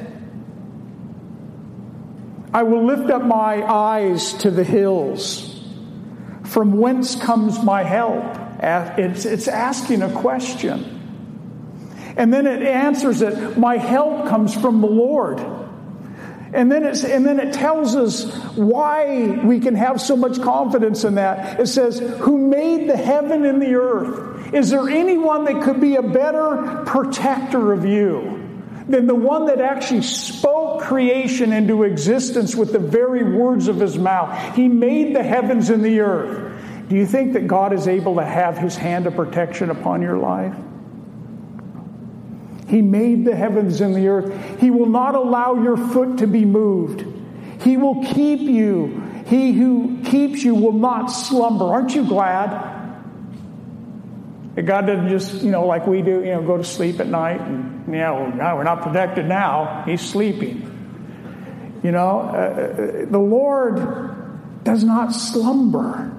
[2.54, 5.53] I will lift up my eyes to the hills.
[6.54, 8.24] From whence comes my help?
[8.62, 12.14] It's, asking a question.
[12.16, 15.40] And then it answers it, my help comes from the Lord.
[16.54, 21.04] And then, it's, and then it tells us why we can have so much confidence
[21.04, 21.60] in that.
[21.60, 24.54] It says, Who made the heaven and the earth?
[24.54, 28.43] Is there anyone that could be a better protector of you?
[28.88, 33.98] Than the one that actually spoke creation into existence with the very words of his
[33.98, 34.56] mouth.
[34.56, 36.90] He made the heavens and the earth.
[36.90, 40.18] Do you think that God is able to have his hand of protection upon your
[40.18, 40.56] life?
[42.68, 44.60] He made the heavens and the earth.
[44.60, 47.06] He will not allow your foot to be moved.
[47.62, 49.02] He will keep you.
[49.28, 51.66] He who keeps you will not slumber.
[51.66, 52.73] Aren't you glad?
[54.62, 57.42] God doesn't just, you know, like we do, you know, go to sleep at night
[57.42, 59.84] and, you know, we're not protected now.
[59.86, 60.70] He's sleeping.
[61.84, 66.12] You know, uh, uh, the Lord does not slumber.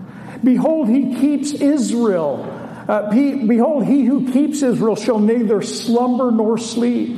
[0.42, 2.44] Behold, he keeps Israel.
[2.88, 7.16] Uh, he, behold, he who keeps Israel shall neither slumber nor sleep.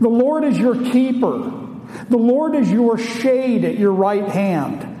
[0.00, 1.52] The Lord is your keeper.
[2.08, 4.94] The Lord is your shade at your right hand.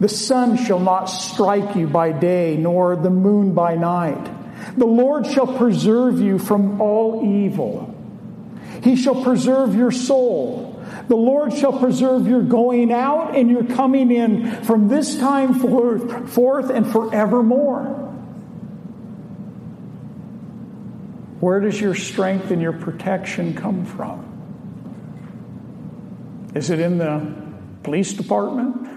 [0.00, 4.41] The sun shall not strike you by day, nor the moon by night.
[4.76, 7.94] The Lord shall preserve you from all evil.
[8.82, 10.82] He shall preserve your soul.
[11.08, 16.30] The Lord shall preserve your going out and your coming in from this time forth,
[16.30, 17.84] forth and forevermore.
[21.40, 24.28] Where does your strength and your protection come from?
[26.54, 27.34] Is it in the
[27.82, 28.88] police department?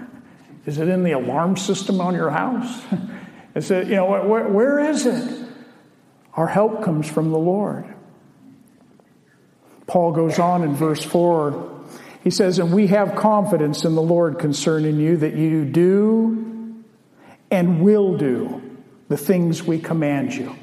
[0.64, 2.82] Is it in the alarm system on your house?
[3.54, 5.45] Is it, you know, where, where is it?
[6.36, 7.86] Our help comes from the Lord.
[9.86, 11.84] Paul goes on in verse 4.
[12.22, 16.84] He says, And we have confidence in the Lord concerning you that you do
[17.50, 18.78] and will do
[19.08, 20.54] the things we command you.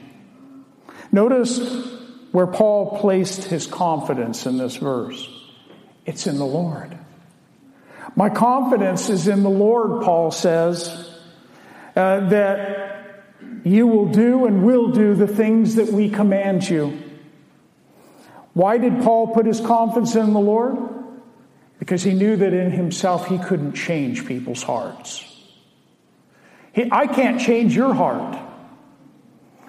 [1.11, 1.59] Notice
[2.32, 5.30] where Paul placed his confidence in this verse.
[6.05, 6.97] It's in the Lord.
[8.15, 11.09] My confidence is in the Lord, Paul says,
[11.95, 12.92] uh, that
[13.64, 16.99] you will do and will do the things that we command you.
[18.53, 20.78] Why did Paul put his confidence in the Lord?
[21.80, 25.30] Because he knew that in himself he couldn't change people's hearts.
[26.74, 28.38] He, I can't change your heart.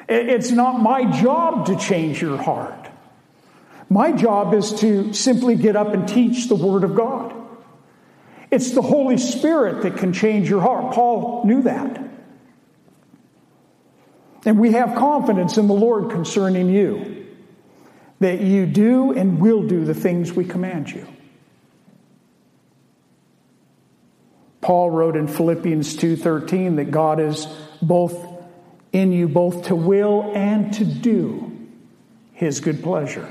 [0.08, 2.90] It's not my job to change your heart.
[3.88, 7.34] My job is to simply get up and teach the Word of God.
[8.50, 10.94] It's the Holy Spirit that can change your heart.
[10.94, 12.03] Paul knew that.
[14.44, 17.26] And we have confidence in the Lord concerning you
[18.20, 21.06] that you do and will do the things we command you.
[24.60, 27.46] Paul wrote in Philippians 2:13 that God is
[27.82, 28.16] both
[28.92, 31.52] in you both to will and to do
[32.32, 33.28] his good pleasure.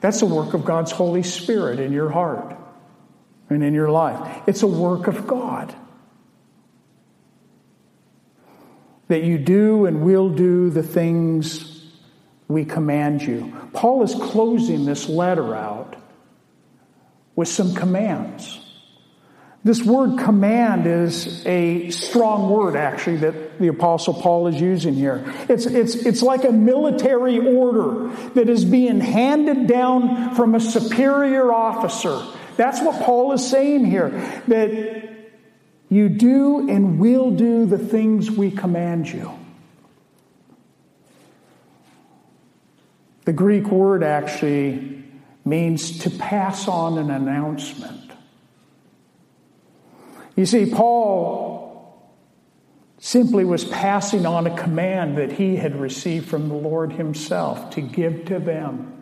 [0.00, 2.54] That's a work of God's Holy Spirit in your heart
[3.48, 4.42] and in your life.
[4.46, 5.74] It's a work of God.
[9.10, 11.84] That you do and will do the things
[12.46, 13.52] we command you.
[13.72, 15.96] Paul is closing this letter out
[17.34, 18.64] with some commands.
[19.64, 25.24] This word command is a strong word, actually, that the Apostle Paul is using here.
[25.48, 31.52] It's, it's, it's like a military order that is being handed down from a superior
[31.52, 32.24] officer.
[32.56, 34.10] That's what Paul is saying here.
[34.46, 35.09] That
[35.90, 39.30] you do and will do the things we command you.
[43.24, 45.04] The Greek word actually
[45.44, 48.12] means to pass on an announcement.
[50.36, 51.60] You see, Paul
[52.98, 57.80] simply was passing on a command that he had received from the Lord himself to
[57.80, 58.99] give to them.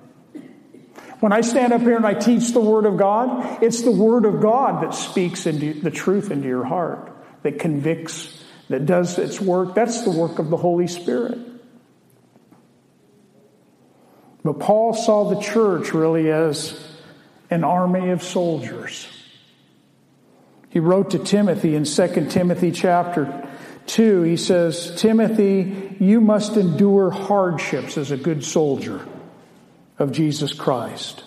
[1.21, 4.25] When I stand up here and I teach the Word of God, it's the Word
[4.25, 7.13] of God that speaks into the truth into your heart,
[7.43, 9.75] that convicts, that does its work.
[9.75, 11.39] That's the work of the Holy Spirit.
[14.45, 16.81] But Paul saw the church really as
[17.51, 19.09] an army of soldiers.
[20.71, 23.49] He wrote to Timothy in 2 Timothy chapter
[23.87, 29.05] 2, he says, Timothy, you must endure hardships as a good soldier
[29.99, 31.25] of Jesus Christ.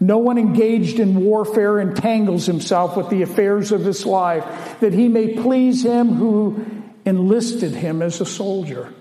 [0.00, 5.08] No one engaged in warfare entangles himself with the affairs of this life, that he
[5.08, 6.64] may please him who
[7.04, 8.92] enlisted him as a soldier.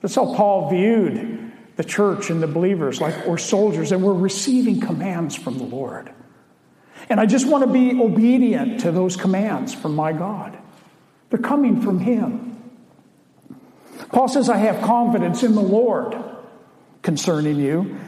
[0.00, 4.80] That's how Paul viewed the church and the believers, like we're soldiers, and we're receiving
[4.80, 6.10] commands from the Lord.
[7.08, 10.58] And I just want to be obedient to those commands from my God.
[11.30, 12.56] They're coming from Him.
[14.10, 16.16] Paul says, I have confidence in the Lord
[17.08, 17.98] concerning you,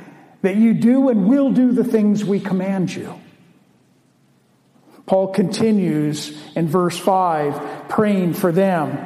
[0.42, 3.18] that you do and will do the things we command you.
[5.06, 8.98] Paul continues in verse 5, praying for them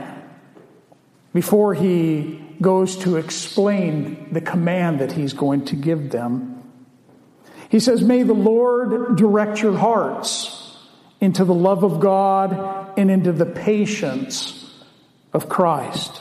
[1.33, 6.65] before he goes to explain the command that he's going to give them.
[7.69, 10.77] He says, May the Lord direct your hearts
[11.21, 14.75] into the love of God and into the patience
[15.33, 16.21] of Christ.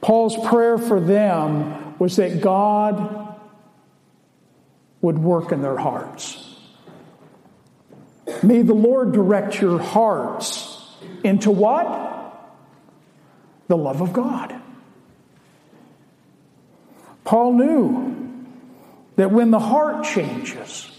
[0.00, 3.34] Paul's prayer for them was that God
[5.00, 6.42] would work in their hearts.
[8.42, 12.12] May the Lord direct your hearts into what?
[13.68, 14.54] The love of God.
[17.24, 18.46] Paul knew
[19.16, 20.90] that when the heart changes,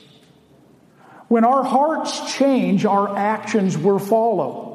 [1.28, 4.66] when our hearts change, our actions will follow.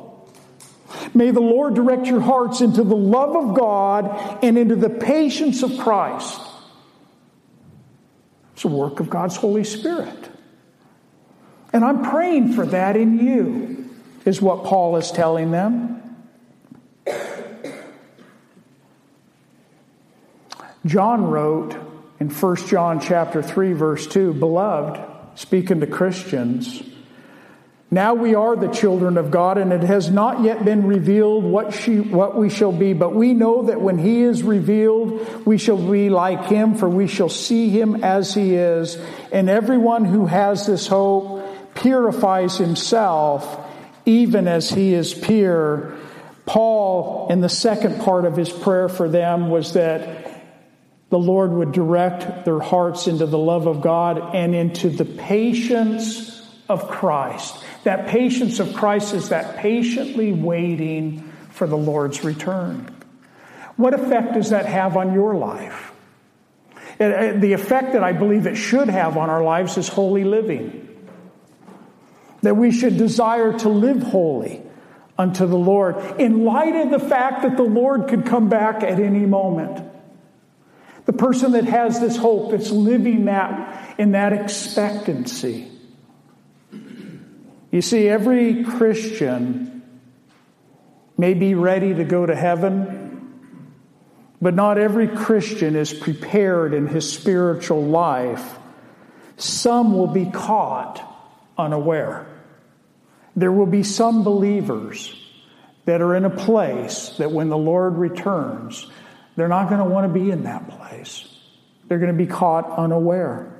[1.14, 5.62] May the Lord direct your hearts into the love of God and into the patience
[5.62, 6.40] of Christ.
[8.54, 10.30] It's a work of God's Holy Spirit.
[11.72, 13.90] And I'm praying for that in you,
[14.24, 15.98] is what Paul is telling them.
[20.84, 21.76] John wrote
[22.18, 25.00] in 1 John chapter 3 verse 2, beloved,
[25.38, 26.82] speaking to Christians,
[27.92, 31.74] now we are the children of God, and it has not yet been revealed what,
[31.74, 32.94] she, what we shall be.
[32.94, 37.06] But we know that when He is revealed, we shall be like Him, for we
[37.06, 38.96] shall see Him as He is.
[39.30, 43.60] And everyone who has this hope purifies himself,
[44.06, 45.94] even as He is pure.
[46.46, 50.32] Paul, in the second part of his prayer for them, was that
[51.10, 56.41] the Lord would direct their hearts into the love of God and into the patience
[56.68, 57.62] of Christ.
[57.84, 62.94] That patience of Christ is that patiently waiting for the Lord's return.
[63.76, 65.92] What effect does that have on your life?
[67.00, 70.24] Uh, uh, the effect that I believe it should have on our lives is holy
[70.24, 70.88] living.
[72.42, 74.62] That we should desire to live holy
[75.18, 78.98] unto the Lord in light of the fact that the Lord could come back at
[78.98, 79.88] any moment.
[81.04, 85.71] The person that has this hope, that's living that in that expectancy,
[87.72, 89.82] you see, every Christian
[91.16, 93.42] may be ready to go to heaven,
[94.40, 98.58] but not every Christian is prepared in his spiritual life.
[99.38, 101.02] Some will be caught
[101.56, 102.26] unaware.
[103.34, 105.14] There will be some believers
[105.86, 108.86] that are in a place that when the Lord returns,
[109.36, 111.26] they're not going to want to be in that place.
[111.88, 113.51] They're going to be caught unaware.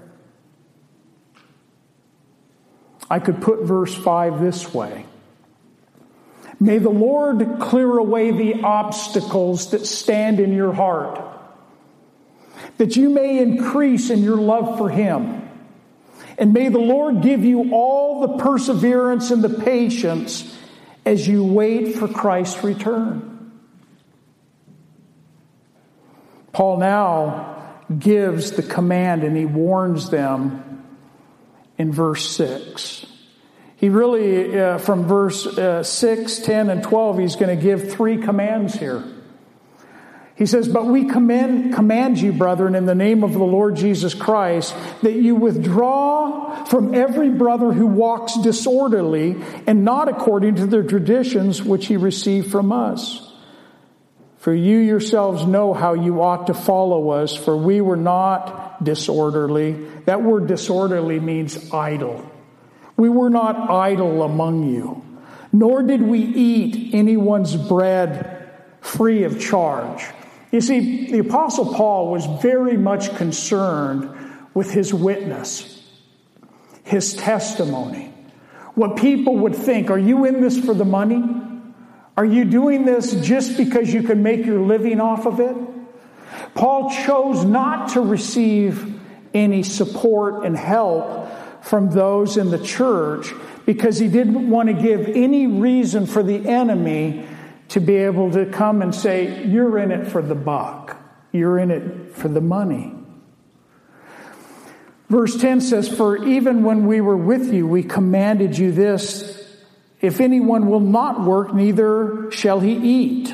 [3.13, 5.05] I could put verse 5 this way
[6.59, 11.21] May the Lord clear away the obstacles that stand in your heart,
[12.79, 15.47] that you may increase in your love for Him.
[16.39, 20.57] And may the Lord give you all the perseverance and the patience
[21.05, 23.53] as you wait for Christ's return.
[26.53, 30.72] Paul now gives the command and he warns them
[31.79, 33.07] in verse 6.
[33.77, 38.17] He really, uh, from verse uh, 6, 10, and 12, he's going to give three
[38.17, 39.03] commands here.
[40.37, 44.15] He says, But we command, command you, brethren, in the name of the Lord Jesus
[44.15, 50.83] Christ, that you withdraw from every brother who walks disorderly and not according to the
[50.83, 53.33] traditions which he received from us.
[54.39, 59.73] For you yourselves know how you ought to follow us, for we were not disorderly.
[60.05, 62.31] That word disorderly means idle.
[62.97, 65.03] We were not idle among you,
[65.53, 70.05] nor did we eat anyone's bread free of charge.
[70.51, 74.11] You see, the Apostle Paul was very much concerned
[74.55, 75.83] with his witness,
[76.85, 78.13] his testimony,
[78.75, 79.91] what people would think.
[79.91, 81.25] Are you in this for the money?
[82.17, 85.57] Are you doing this just because you can make your living off of it?
[86.55, 89.01] Paul chose not to receive
[89.35, 91.29] any support and help
[91.65, 93.33] from those in the church
[93.65, 97.27] because he didn't want to give any reason for the enemy
[97.69, 100.97] to be able to come and say, You're in it for the buck,
[101.31, 102.95] you're in it for the money.
[105.09, 109.39] Verse 10 says, For even when we were with you, we commanded you this
[110.01, 113.33] if anyone will not work, neither shall he eat.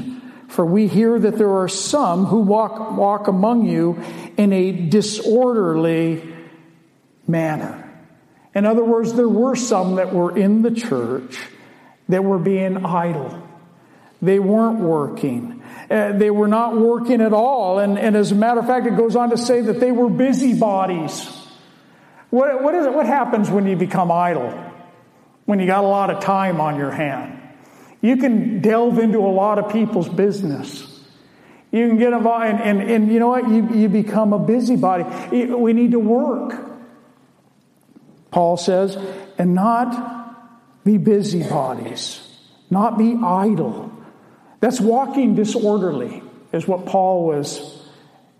[0.48, 4.02] For we hear that there are some who walk, walk among you
[4.36, 6.34] in a disorderly
[7.26, 7.84] manner.
[8.54, 11.38] In other words, there were some that were in the church
[12.08, 13.46] that were being idle.
[14.22, 15.62] They weren't working.
[15.90, 17.78] Uh, they were not working at all.
[17.78, 20.08] And, and as a matter of fact, it goes on to say that they were
[20.08, 21.28] busybodies.
[22.30, 24.50] What, what, is it, what happens when you become idle?
[25.44, 27.37] When you got a lot of time on your hand?
[28.00, 30.84] You can delve into a lot of people's business.
[31.70, 33.48] You can get involved, and, and, and you know what?
[33.48, 35.04] You, you become a busybody.
[35.46, 36.66] We need to work.
[38.30, 38.96] Paul says,
[39.36, 42.20] and not be busybodies,
[42.70, 43.92] not be idle.
[44.60, 46.22] That's walking disorderly,
[46.52, 47.86] is what Paul was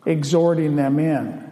[0.06, 1.47] exhorting them in.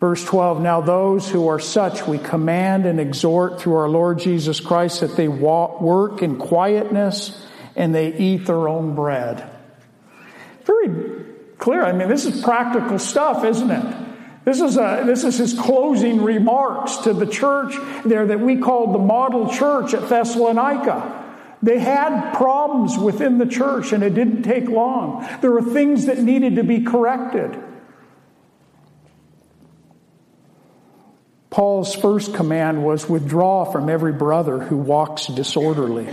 [0.00, 4.60] Verse 12 Now those who are such we command and exhort through our Lord Jesus
[4.60, 9.50] Christ that they walk, work in quietness and they eat their own bread.
[10.64, 11.24] Very
[11.58, 11.84] clear.
[11.84, 13.96] I mean, this is practical stuff, isn't it?
[14.44, 17.74] This is, a, this is his closing remarks to the church
[18.04, 21.22] there that we called the model church at Thessalonica.
[21.62, 25.26] They had problems within the church and it didn't take long.
[25.40, 27.58] There were things that needed to be corrected.
[31.54, 36.08] Paul's first command was withdraw from every brother who walks disorderly.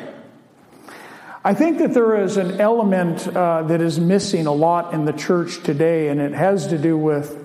[1.43, 5.13] I think that there is an element uh, that is missing a lot in the
[5.13, 7.35] church today, and it has to do with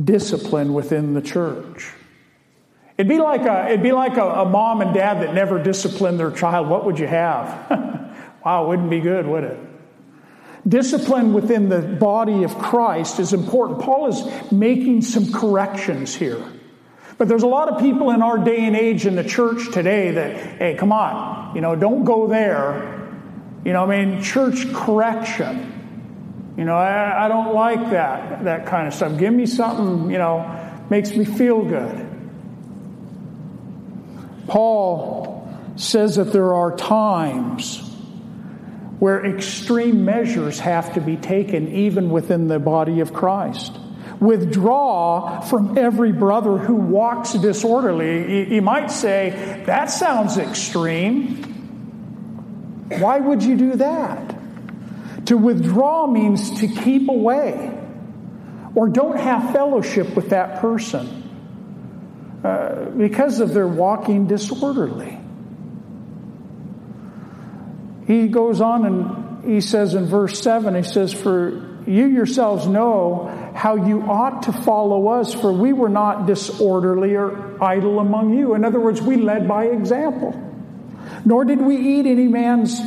[0.00, 1.92] discipline within the church.
[2.96, 6.20] It'd be like a, it'd be like a, a mom and dad that never disciplined
[6.20, 6.68] their child.
[6.68, 7.68] What would you have?
[8.44, 9.58] wow, wouldn't be good, would it?
[10.68, 13.80] Discipline within the body of Christ is important.
[13.80, 16.52] Paul is making some corrections here.
[17.18, 20.10] But there's a lot of people in our day and age in the church today
[20.12, 23.08] that, hey, come on, you know, don't go there.
[23.64, 26.54] You know, I mean, church correction.
[26.58, 29.18] You know, I, I don't like that, that kind of stuff.
[29.18, 32.02] Give me something, you know, makes me feel good.
[34.46, 37.82] Paul says that there are times
[38.98, 43.76] where extreme measures have to be taken even within the body of Christ.
[44.20, 48.54] Withdraw from every brother who walks disorderly.
[48.54, 51.42] You might say, that sounds extreme.
[52.88, 54.36] Why would you do that?
[55.26, 57.76] To withdraw means to keep away
[58.74, 61.24] or don't have fellowship with that person
[62.44, 65.18] uh, because of their walking disorderly.
[68.06, 73.52] He goes on and he says in verse 7, he says, For you yourselves know
[73.54, 78.54] how you ought to follow us, for we were not disorderly or idle among you.
[78.54, 80.42] In other words, we led by example.
[81.24, 82.80] Nor did we eat any man's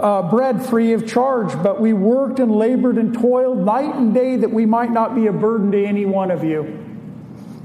[0.00, 4.36] uh, bread free of charge, but we worked and labored and toiled night and day
[4.36, 6.84] that we might not be a burden to any one of you.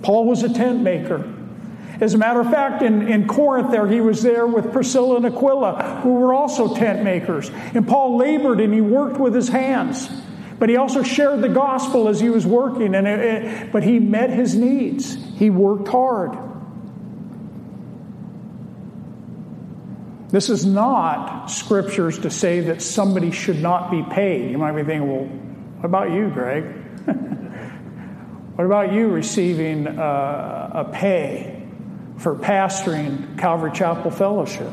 [0.01, 1.31] Paul was a tent maker.
[1.99, 5.25] As a matter of fact, in, in Corinth, there he was there with Priscilla and
[5.27, 7.51] Aquila, who were also tent makers.
[7.75, 10.09] And Paul labored and he worked with his hands.
[10.61, 12.93] But he also shared the gospel as he was working.
[12.93, 15.17] And it, it, but he met his needs.
[15.39, 16.37] He worked hard.
[20.29, 24.51] This is not scriptures to say that somebody should not be paid.
[24.51, 26.63] You might be thinking, well, what about you, Greg?
[28.55, 31.57] what about you receiving uh, a pay?
[32.21, 34.69] for pastoring Calvary Chapel Fellowship.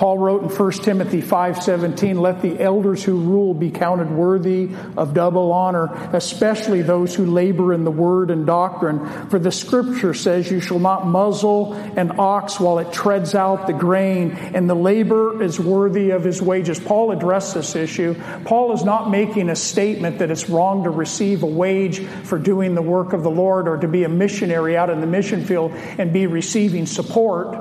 [0.00, 5.12] Paul wrote in 1 Timothy 5:17, "Let the elders who rule be counted worthy of
[5.12, 10.50] double honor, especially those who labor in the word and doctrine, for the scripture says
[10.50, 15.42] you shall not muzzle an ox while it treads out the grain, and the labor
[15.42, 18.14] is worthy of his wages." Paul addressed this issue.
[18.46, 22.74] Paul is not making a statement that it's wrong to receive a wage for doing
[22.74, 25.72] the work of the Lord or to be a missionary out in the mission field
[25.98, 27.54] and be receiving support.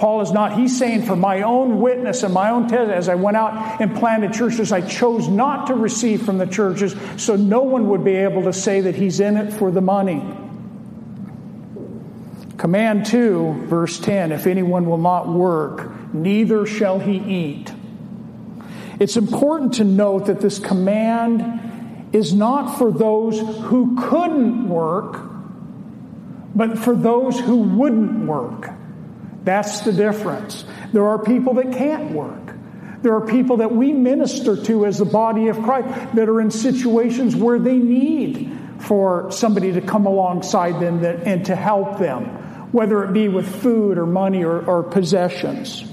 [0.00, 0.58] Paul is not.
[0.58, 3.94] He's saying, for my own witness and my own test, as I went out and
[3.94, 8.16] planted churches, I chose not to receive from the churches so no one would be
[8.16, 10.24] able to say that he's in it for the money.
[12.56, 17.70] Command 2, verse 10 If anyone will not work, neither shall he eat.
[18.98, 25.20] It's important to note that this command is not for those who couldn't work,
[26.54, 28.79] but for those who wouldn't work.
[29.44, 30.64] That's the difference.
[30.92, 32.54] There are people that can't work.
[33.02, 36.50] There are people that we minister to as the body of Christ that are in
[36.50, 42.24] situations where they need for somebody to come alongside them and to help them,
[42.72, 45.84] whether it be with food or money or, or possessions.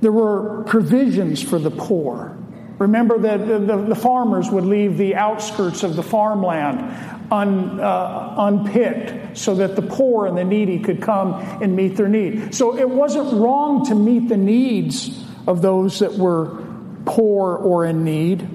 [0.00, 2.36] There were provisions for the poor.
[2.78, 8.34] Remember that the, the, the, farmers would leave the outskirts of the farmland un, uh,
[8.38, 12.54] unpicked so that the poor and the needy could come and meet their need.
[12.54, 16.64] So it wasn't wrong to meet the needs of those that were
[17.04, 18.46] poor or in need.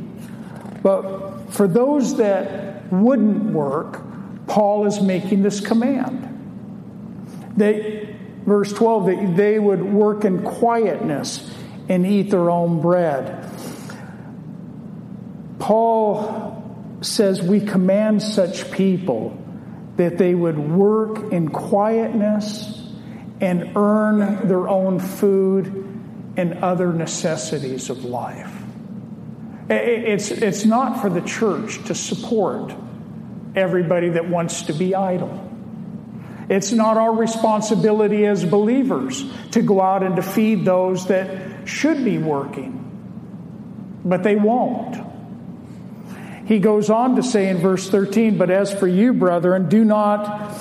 [0.84, 4.01] But for those that wouldn't work,
[4.47, 6.30] Paul is making this command.
[7.55, 8.15] They,
[8.45, 11.49] verse 12, that they would work in quietness
[11.89, 13.49] and eat their own bread.
[15.59, 16.62] Paul
[17.06, 19.39] says we command such people
[19.97, 22.80] that they would work in quietness
[23.39, 25.68] and earn their own food
[26.38, 28.51] and other necessities of life.
[29.70, 32.74] It's, it's not for the church to support
[33.56, 35.49] everybody that wants to be idle.
[36.49, 42.04] It's not our responsibility as believers to go out and to feed those that should
[42.04, 45.12] be working, but they won't.
[46.45, 50.57] He goes on to say in verse 13, But as for you, brethren, do not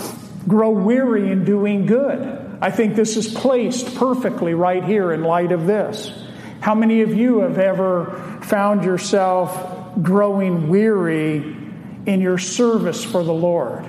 [0.46, 2.58] grow weary in doing good.
[2.60, 6.12] I think this is placed perfectly right here in light of this.
[6.60, 11.38] How many of you have ever found yourself growing weary
[12.06, 13.84] in your service for the Lord?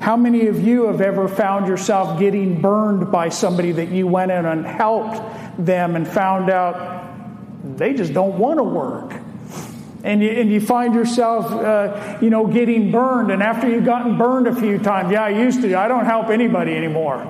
[0.00, 4.30] How many of you have ever found yourself getting burned by somebody that you went
[4.30, 5.20] in and helped
[5.58, 9.13] them and found out they just don't want to work?
[10.04, 13.30] And you, and you find yourself, uh, you know, getting burned.
[13.30, 15.74] And after you've gotten burned a few times, yeah, I used to.
[15.74, 17.24] I don't help anybody anymore.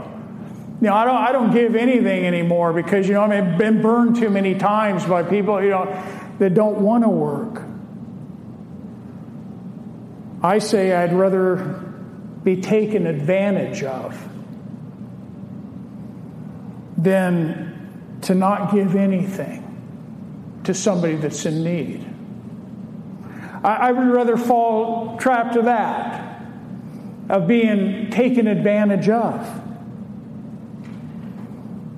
[0.81, 4.17] You know, I don't, I don't give anything anymore because, you know, I've been burned
[4.17, 6.05] too many times by people, you know,
[6.41, 7.63] that don't want to work.
[10.43, 11.81] I say I'd rather
[12.43, 14.29] be taken advantage of
[16.99, 19.61] than to not give anything
[20.65, 22.14] to somebody that's in need.
[23.65, 26.43] I, I would rather fall trap to that
[27.31, 29.63] of being taken advantage of.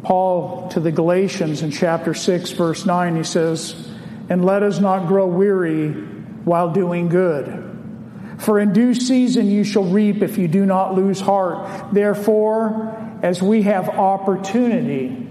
[0.04, 3.90] Paul to the Galatians in chapter 6, verse 9, he says,
[4.28, 7.64] And let us not grow weary while doing good.
[8.38, 11.92] For in due season you shall reap if you do not lose heart.
[11.92, 15.26] Therefore, as we have opportunity,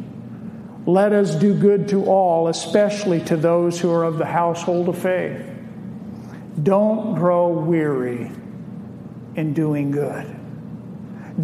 [0.85, 4.97] let us do good to all, especially to those who are of the household of
[4.97, 5.54] faith.
[6.61, 8.31] Don't grow weary
[9.35, 10.35] in doing good.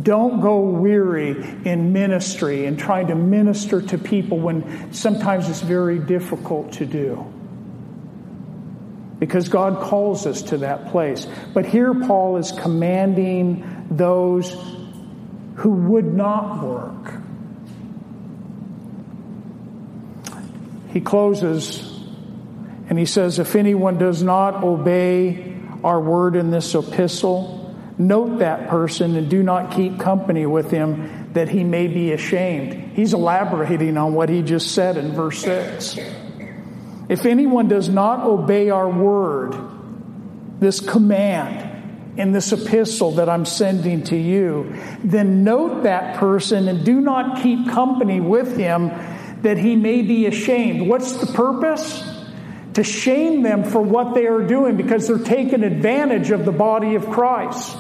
[0.04, 1.32] Don't go weary
[1.66, 7.32] in ministry and trying to minister to people when sometimes it's very difficult to do
[9.20, 11.28] because God calls us to that place.
[11.54, 14.56] But here Paul is commanding those
[15.56, 17.14] who would not work.
[20.92, 21.91] He closes
[22.92, 28.68] and he says, If anyone does not obey our word in this epistle, note that
[28.68, 32.92] person and do not keep company with him that he may be ashamed.
[32.92, 36.00] He's elaborating on what he just said in verse 6.
[37.08, 39.56] If anyone does not obey our word,
[40.60, 46.84] this command in this epistle that I'm sending to you, then note that person and
[46.84, 48.90] do not keep company with him
[49.44, 50.90] that he may be ashamed.
[50.90, 52.11] What's the purpose?
[52.76, 56.96] To shame them for what they are doing because they're taking advantage of the body
[56.96, 57.78] of Christ.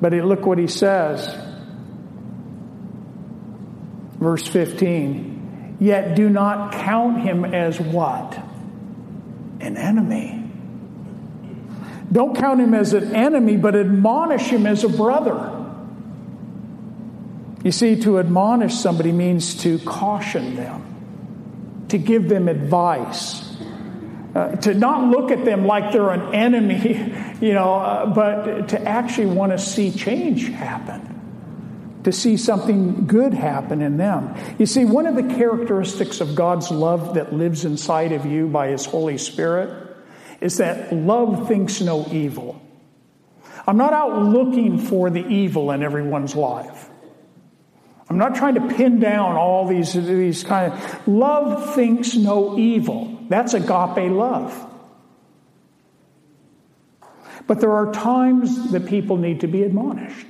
[0.00, 1.26] But look what he says.
[4.18, 5.76] Verse 15.
[5.80, 8.36] Yet do not count him as what?
[9.60, 10.50] An enemy.
[12.10, 15.57] Don't count him as an enemy, but admonish him as a brother.
[17.64, 23.56] You see, to admonish somebody means to caution them, to give them advice,
[24.34, 28.82] uh, to not look at them like they're an enemy you know, uh, but to
[28.82, 31.14] actually want to see change happen
[32.04, 34.34] to see something good happen in them.
[34.58, 38.68] You see, one of the characteristics of God's love that lives inside of you by
[38.68, 39.96] His Holy Spirit
[40.40, 42.62] is that love thinks no evil.
[43.66, 46.87] I'm not out looking for the evil in everyone's life.
[48.10, 51.08] I'm not trying to pin down all these, these kind of.
[51.08, 53.18] Love thinks no evil.
[53.28, 54.66] That's agape love.
[57.46, 60.26] But there are times that people need to be admonished.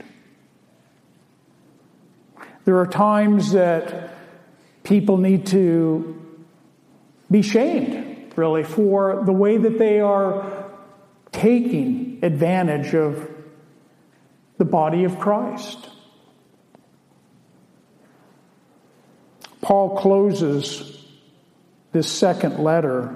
[2.65, 4.15] There are times that
[4.83, 6.15] people need to
[7.31, 10.71] be shamed, really, for the way that they are
[11.33, 13.31] taking advantage of
[14.59, 15.89] the body of Christ.
[19.69, 20.99] Paul closes
[21.93, 23.15] this second letter,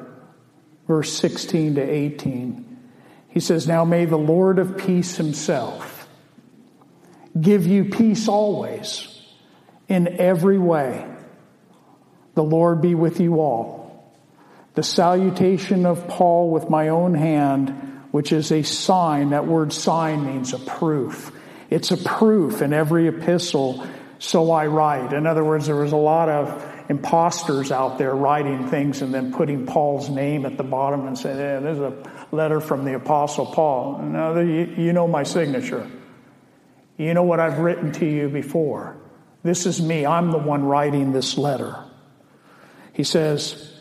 [0.87, 2.79] verse 16 to 18.
[3.31, 6.07] He says, Now may the Lord of peace himself
[7.41, 9.19] give you peace always
[9.89, 11.07] in every way.
[12.35, 14.13] The Lord be with you all.
[14.75, 17.71] The salutation of Paul with my own hand,
[18.11, 19.31] which is a sign.
[19.31, 21.33] That word sign means a proof.
[21.71, 23.87] It's a proof in every epistle,
[24.23, 25.13] so I write.
[25.13, 29.33] In other words, there was a lot of imposters out there writing things and then
[29.33, 31.93] putting Paul's name at the bottom and saying, "Yeah, there's a
[32.31, 33.99] letter from the Apostle Paul.
[33.99, 35.91] No, you know my signature.
[36.97, 38.97] You know what I've written to you before.
[39.43, 40.07] This is me.
[40.07, 41.77] I'm the one writing this letter.
[42.93, 43.77] He says,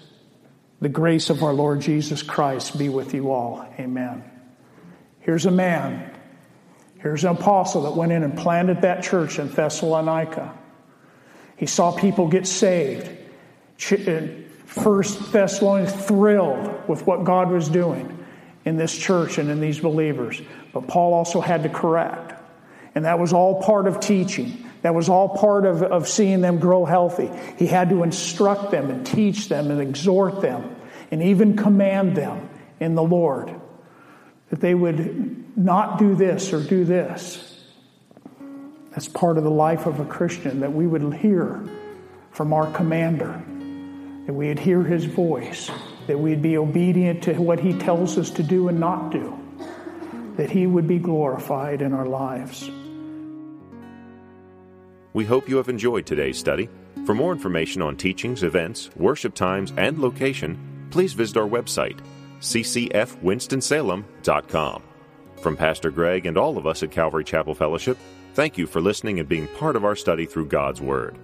[0.79, 3.63] The grace of our Lord Jesus Christ be with you all.
[3.77, 4.23] Amen.
[5.19, 6.10] Here's a man.
[7.01, 10.53] Here's an apostle that went in and planted that church in Thessalonica.
[11.57, 13.09] He saw people get saved.
[13.91, 14.27] Uh,
[14.65, 18.25] First Thessalonians thrilled with what God was doing
[18.63, 20.41] in this church and in these believers.
[20.71, 22.41] But Paul also had to correct.
[22.95, 24.65] And that was all part of teaching.
[24.81, 27.29] That was all part of, of seeing them grow healthy.
[27.57, 30.75] He had to instruct them and teach them and exhort them
[31.11, 32.49] and even command them
[32.79, 33.53] in the Lord
[34.51, 37.59] that they would not do this or do this.
[38.91, 41.63] That's part of the life of a Christian that we would hear
[42.31, 43.43] from our commander,
[44.25, 45.71] that we'd hear his voice,
[46.07, 49.37] that we'd be obedient to what he tells us to do and not do,
[50.35, 52.69] that he would be glorified in our lives.
[55.13, 56.69] We hope you have enjoyed today's study.
[57.05, 61.99] For more information on teachings, events, worship times, and location, please visit our website,
[62.39, 64.83] ccfwinstonsalem.com.
[65.41, 67.97] From Pastor Greg and all of us at Calvary Chapel Fellowship,
[68.35, 71.17] thank you for listening and being part of our study through God's Word.